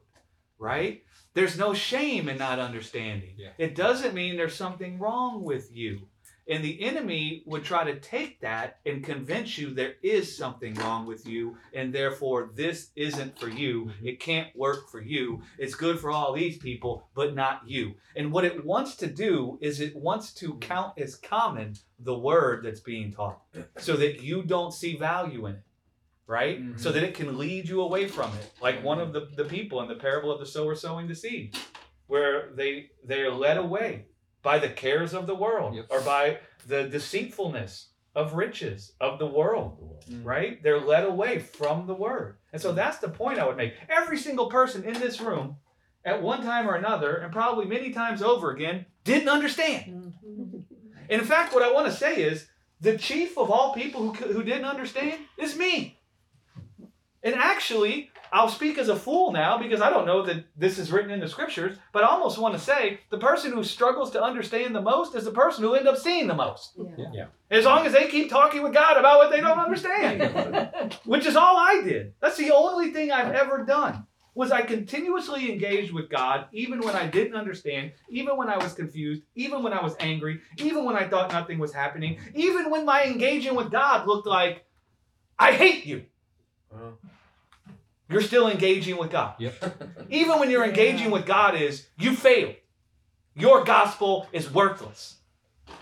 [0.58, 1.02] right?
[1.34, 3.34] There's no shame in not understanding.
[3.36, 3.50] Yeah.
[3.58, 6.08] It doesn't mean there's something wrong with you.
[6.48, 11.04] And the enemy would try to take that and convince you there is something wrong
[11.04, 13.86] with you, and therefore this isn't for you.
[13.86, 14.06] Mm-hmm.
[14.06, 15.42] It can't work for you.
[15.58, 17.94] It's good for all these people, but not you.
[18.14, 20.60] And what it wants to do is it wants to mm-hmm.
[20.60, 23.40] count as common the word that's being taught
[23.78, 25.62] so that you don't see value in it.
[26.28, 26.60] Right?
[26.60, 26.80] Mhm.
[26.80, 28.52] So that it can lead you away from it.
[28.60, 29.36] Like one of mm-hmm.
[29.36, 31.56] the, the people in the parable of the sower sowing the seed,
[32.08, 34.06] where they they're led away
[34.46, 35.86] by the cares of the world Yep.
[35.90, 36.38] or by
[36.68, 39.72] the deceitfulness of riches of the world
[40.08, 40.24] Mm.
[40.24, 40.62] right?
[40.62, 42.36] They're led away from the word.
[42.52, 43.74] And so that's the point i would make.
[43.88, 45.56] Every single person in this room
[46.04, 50.12] at one time or another and probably many times over again didn't understand.
[51.10, 52.46] And in fact what i want to say is
[52.80, 55.98] the chief of all people who, who didn't understand is me.
[57.24, 60.92] And actually I'll speak as a fool now because I don't know that this is
[60.92, 64.22] written in the scriptures, but I almost want to say the person who struggles to
[64.22, 66.72] understand the most is the person who ends up seeing the most.
[66.96, 67.06] Yeah.
[67.12, 67.26] Yeah.
[67.50, 71.36] As long as they keep talking with God about what they don't understand, which is
[71.36, 72.14] all I did.
[72.20, 74.06] That's the only thing I've ever done.
[74.34, 78.74] Was I continuously engaged with God even when I didn't understand, even when I was
[78.74, 82.84] confused, even when I was angry, even when I thought nothing was happening, even when
[82.84, 84.66] my engaging with God looked like
[85.38, 86.04] I hate you.
[86.70, 86.90] Uh-huh.
[88.08, 89.34] You're still engaging with God.
[89.38, 89.82] Yep.
[90.10, 92.54] Even when you're engaging with God is you fail.
[93.34, 95.16] Your gospel is worthless.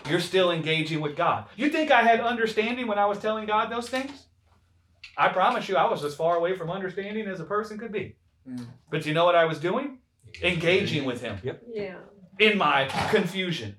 [0.09, 1.45] You're still engaging with God.
[1.55, 4.25] You think I had understanding when I was telling God those things?
[5.17, 8.15] I promise you I was as far away from understanding as a person could be.
[8.49, 8.65] Mm.
[8.89, 9.99] But you know what I was doing?
[10.41, 11.63] Engaging with him Yep.
[11.71, 11.95] Yeah.
[12.39, 13.77] in my confusion.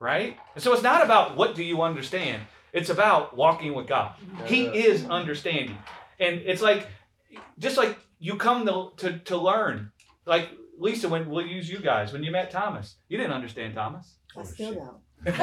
[0.00, 0.36] Right?
[0.54, 2.42] And so it's not about what do you understand.
[2.72, 4.14] It's about walking with God.
[4.46, 5.78] He is understanding.
[6.18, 6.88] And it's like,
[7.58, 9.90] just like you come to, to, to learn.
[10.26, 14.14] Like Lisa, when we'll use you guys, when you met Thomas, you didn't understand Thomas.
[14.36, 14.96] I still don't.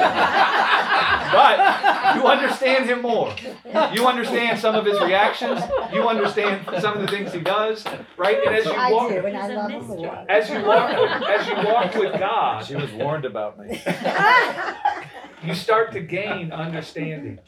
[1.32, 3.34] But you understand him more.
[3.92, 5.60] You understand some of his reactions.
[5.92, 7.84] You understand some of the things he does,
[8.16, 8.38] right?
[8.46, 10.04] And as you I walk, do, and I love him mystery.
[10.08, 10.30] for it.
[10.30, 10.90] as you walk,
[11.28, 13.80] as you walk with God, She was warned about me.
[15.44, 17.38] you start to gain understanding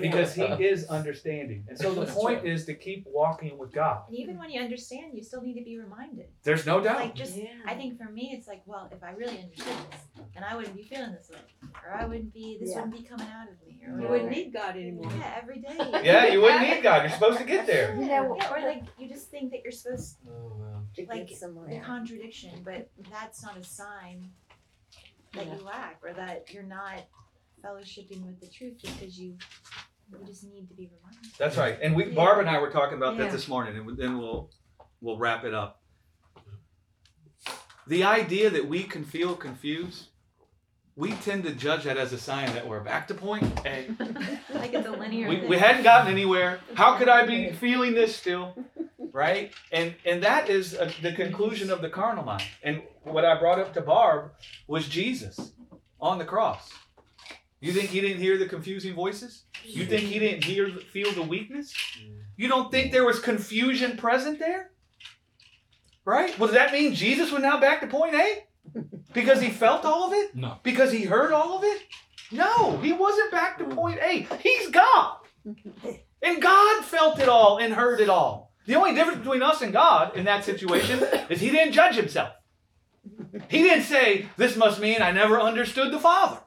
[0.00, 1.64] because he is understanding.
[1.68, 4.02] And so the point is to keep walking with God.
[4.08, 6.26] And even when you understand, you still need to be reminded.
[6.44, 7.00] There's no doubt.
[7.00, 10.00] Like just, I think for me, it's like, well, if I really understood this,
[10.34, 11.38] then I wouldn't be feeling this way,
[11.84, 12.82] or I wouldn't be, this Yeah.
[12.84, 14.12] wouldn't be coming out of me, or You whatever.
[14.12, 15.10] wouldn't need God anymore.
[15.18, 16.00] Yeah, every day.
[16.04, 17.02] Yeah, you wouldn't need God.
[17.02, 17.94] You're supposed to get there.
[17.94, 20.82] You know- yeah, or like you just think that you're supposed Oh, wow.
[20.96, 21.68] To Like, get somewhere.
[21.68, 24.30] the contradiction, but that's not a sign
[25.32, 27.02] that you lack or that you're not
[27.64, 29.36] fellowshipping with the truth because you
[30.12, 31.30] you just need to be reminded.
[31.38, 31.78] That's right.
[31.80, 32.14] And we, Yeah.
[32.14, 34.50] Barb and I were talking about that this morning, and then we'll
[35.00, 35.80] we'll wrap it up.
[37.86, 40.08] The idea that we can feel confused,
[40.96, 43.88] we tend to judge that as a sign that we're back to point A.
[44.54, 45.48] Like it's a linear we, thing.
[45.48, 46.60] we hadn't gotten anywhere.
[46.74, 48.54] How could I be feeling this still?
[49.12, 49.52] Right?
[49.72, 52.44] And and that is uh the conclusion of the carnal mind.
[52.62, 54.30] And what I brought up to Barb
[54.68, 55.52] was Jesus
[56.00, 56.70] on the cross.
[57.60, 59.44] You think he didn't hear the confusing voices?
[59.62, 61.74] You think he didn't hear feel the weakness?
[62.36, 64.70] You don't think there was confusion present there?
[66.06, 66.36] Right?
[66.38, 68.44] Well, does that mean Jesus was now back to point A?
[69.12, 70.34] Because he felt all of it?
[70.34, 70.56] No.
[70.62, 71.82] Because he heard all of it?
[72.32, 74.26] No, he wasn't back to point A.
[74.42, 75.16] He's God.
[76.22, 78.52] And God felt it all and heard it all.
[78.66, 82.30] The only difference between us and God in that situation is he didn't judge himself.
[83.48, 86.40] He didn't say, This must mean I never understood the Father.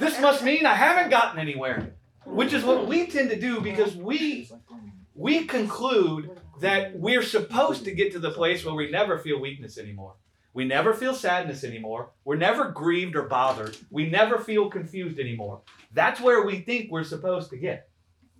[0.00, 1.94] This must mean I haven't gotten anywhere.
[2.24, 4.50] Which is what we tend to do because we
[5.14, 9.78] we conclude that we're supposed to get to the place where we never feel weakness
[9.78, 10.14] anymore.
[10.54, 12.10] We never feel sadness anymore.
[12.24, 13.76] We're never grieved or bothered.
[13.90, 15.62] We never feel confused anymore.
[15.92, 17.88] That's where we think we're supposed to get,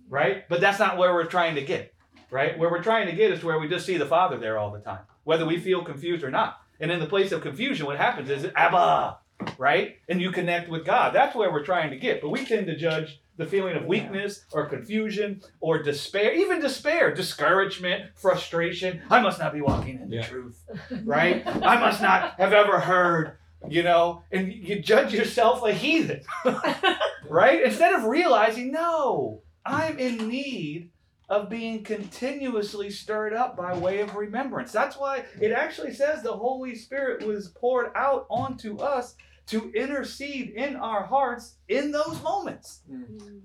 [0.09, 0.47] right?
[0.47, 1.93] But that's not where we're trying to get,
[2.31, 2.57] right?
[2.57, 4.79] Where we're trying to get is where we just see the Father there all the
[4.79, 6.57] time, whether we feel confused or not.
[6.79, 9.17] And in the place of confusion, what happens is Abba,
[9.57, 9.97] right?
[10.09, 11.13] And you connect with God.
[11.13, 12.21] That's where we're trying to get.
[12.21, 17.13] But we tend to judge the feeling of weakness or confusion or despair, even despair,
[17.13, 19.01] discouragement, frustration.
[19.09, 20.21] I must not be walking in the Yeah.
[20.23, 20.63] truth,
[21.03, 21.43] right?
[21.45, 23.37] I must not have ever heard,
[23.67, 26.21] you know, and you judge yourself a heathen,
[27.29, 27.61] right?
[27.63, 30.91] Instead of realizing, no, I'm in need
[31.27, 34.71] of being continuously stirred up by way of remembrance.
[34.71, 39.15] That's why it actually says the Holy Spirit was poured out onto us
[39.47, 42.81] to intercede in our hearts in those moments.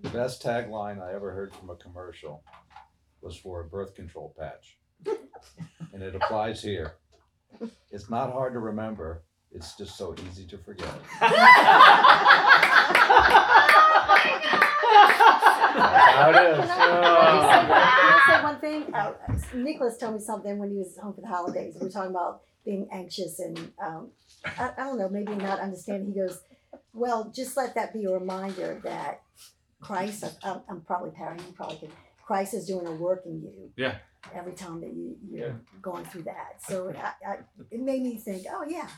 [0.02, 2.42] The best tagline I ever heard from a commercial
[3.20, 4.78] was for a birth control patch.
[5.92, 6.92] And it applies here.
[7.90, 9.24] It's not hard to remember.
[9.50, 10.94] It's just so easy to forget.
[16.20, 16.58] how it is.
[16.58, 18.94] Can I say one thing?
[18.94, 19.12] Uh,
[19.54, 21.74] Nicholas told me something when he was home for the holidays.
[21.80, 24.08] We were talking about being anxious and um,
[24.44, 26.12] I, I don't know, maybe not understanding.
[26.12, 26.40] He goes,
[26.92, 29.22] "Well, just let that be a reminder that
[29.80, 30.24] Christ.
[30.42, 31.46] I'm, I'm probably parroting.
[31.46, 31.88] You probably can.
[32.24, 33.72] Christ is doing a work in you.
[33.76, 33.96] Yeah.
[34.34, 36.62] Every time that you you're going through that.
[36.62, 37.36] So I, I,
[37.70, 38.44] it made me think.
[38.52, 38.88] Oh yeah.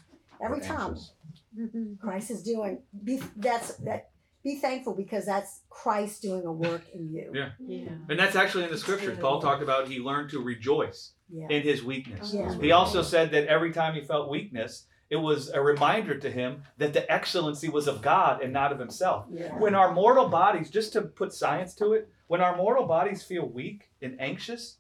[0.44, 1.98] Every We're time anxious.
[2.00, 2.82] Christ is doing.
[3.04, 4.10] Be that's that.
[4.44, 7.30] Be thankful because that's Christ doing a work in you.
[7.32, 7.50] Yeah.
[7.64, 7.90] Yeah.
[8.08, 9.16] And that's actually in the scriptures.
[9.20, 11.46] Paul talked about he learned to rejoice Yeah.
[11.48, 12.34] in his weakness.
[12.34, 12.60] Oh, yeah.
[12.60, 16.62] He also said that every time he felt weakness, it was a reminder to him
[16.78, 19.26] that the excellency was of God and not of himself.
[19.30, 19.58] Yeah.
[19.58, 23.46] When our mortal bodies, just to put science to it, when our mortal bodies feel
[23.46, 24.78] weak and anxious,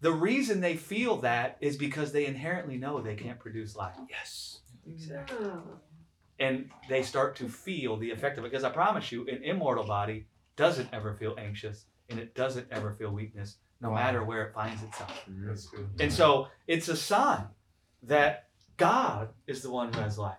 [0.00, 3.96] the reason they feel that is because they inherently know they can't produce life.
[4.08, 4.60] Yes.
[4.86, 5.46] Exactly.
[6.38, 8.50] And they start to feel the effect of it.
[8.50, 10.26] Because I promise you, an immortal body
[10.56, 14.82] doesn't ever feel anxious and it doesn't ever feel weakness, no matter where it finds
[14.82, 15.24] itself.
[15.30, 16.00] Mm-hmm.
[16.00, 17.44] And so it's a sign
[18.04, 20.38] that God is the one who has life.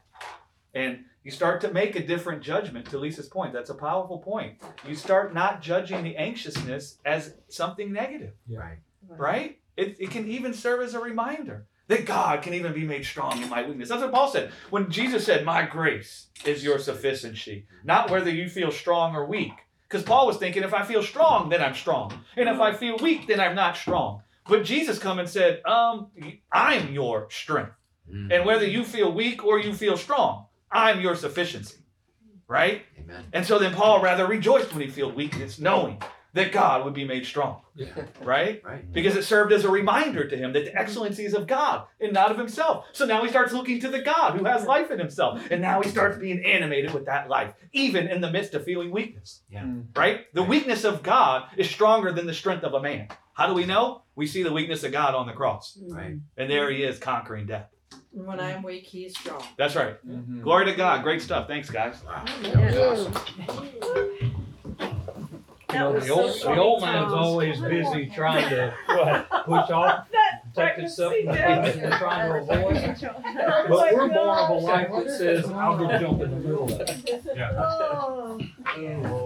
[0.74, 3.54] And you start to make a different judgment to Lisa's point.
[3.54, 4.62] That's a powerful point.
[4.88, 8.78] You start not judging the anxiousness as something negative, Right.
[9.08, 9.60] right?
[9.76, 13.42] It, it can even serve as a reminder that God can even be made strong
[13.42, 13.90] in my weakness.
[13.90, 14.52] That's what Paul said.
[14.70, 19.54] When Jesus said, My grace is your sufficiency, not whether you feel strong or weak.
[19.88, 22.12] Because Paul was thinking, if I feel strong, then I'm strong.
[22.36, 24.22] And if I feel weak, then I'm not strong.
[24.48, 26.08] But Jesus come and said, um,
[26.52, 27.72] I'm your strength.
[28.12, 28.34] Mm.
[28.34, 31.78] And whether you feel weak or you feel strong, I'm your sufficiency.
[32.48, 32.84] Right?
[33.00, 33.26] Amen.
[33.34, 36.02] And so then Paul rather rejoiced when he felt weakness, knowing
[36.34, 37.62] that God would be made strong.
[37.76, 37.88] Yeah.
[38.22, 38.62] Right?
[38.64, 38.92] Right.
[38.92, 42.14] Because it served as a reminder to him that the excellency is of God and
[42.14, 42.86] not of himself.
[42.92, 45.42] So now he starts looking to the God who has life in himself.
[45.52, 48.92] And now he starts being animated with that life, even in the midst of feeling
[48.92, 49.42] weakness.
[49.50, 49.64] Yeah.
[49.64, 49.96] Mm.
[49.96, 50.32] Right?
[50.34, 53.08] The weakness of God is stronger than the strength of a man.
[53.34, 54.04] How do we know?
[54.16, 55.78] We see the weakness of God on the cross.
[55.90, 56.16] Right.
[56.38, 57.70] And there he is conquering death.
[58.12, 59.44] When I'm weak, he's strong.
[59.58, 59.96] That's right.
[60.08, 60.42] Mhm.
[60.42, 61.04] Glory to God.
[61.04, 61.48] Great stuff.
[61.48, 62.04] Thanks, guys.
[62.04, 62.26] Wow.
[62.42, 64.34] You
[65.80, 68.74] know, the old, the old man's always busy trying to
[69.46, 70.08] push off,
[70.54, 73.10] protect himself from the things they're trying to avoid.
[73.70, 76.82] But we're born of a life that says, I'll go jump in the middle of
[76.82, 77.24] it.
[77.40, 78.40] Oh.
[78.40, 79.24] Oh, Lord.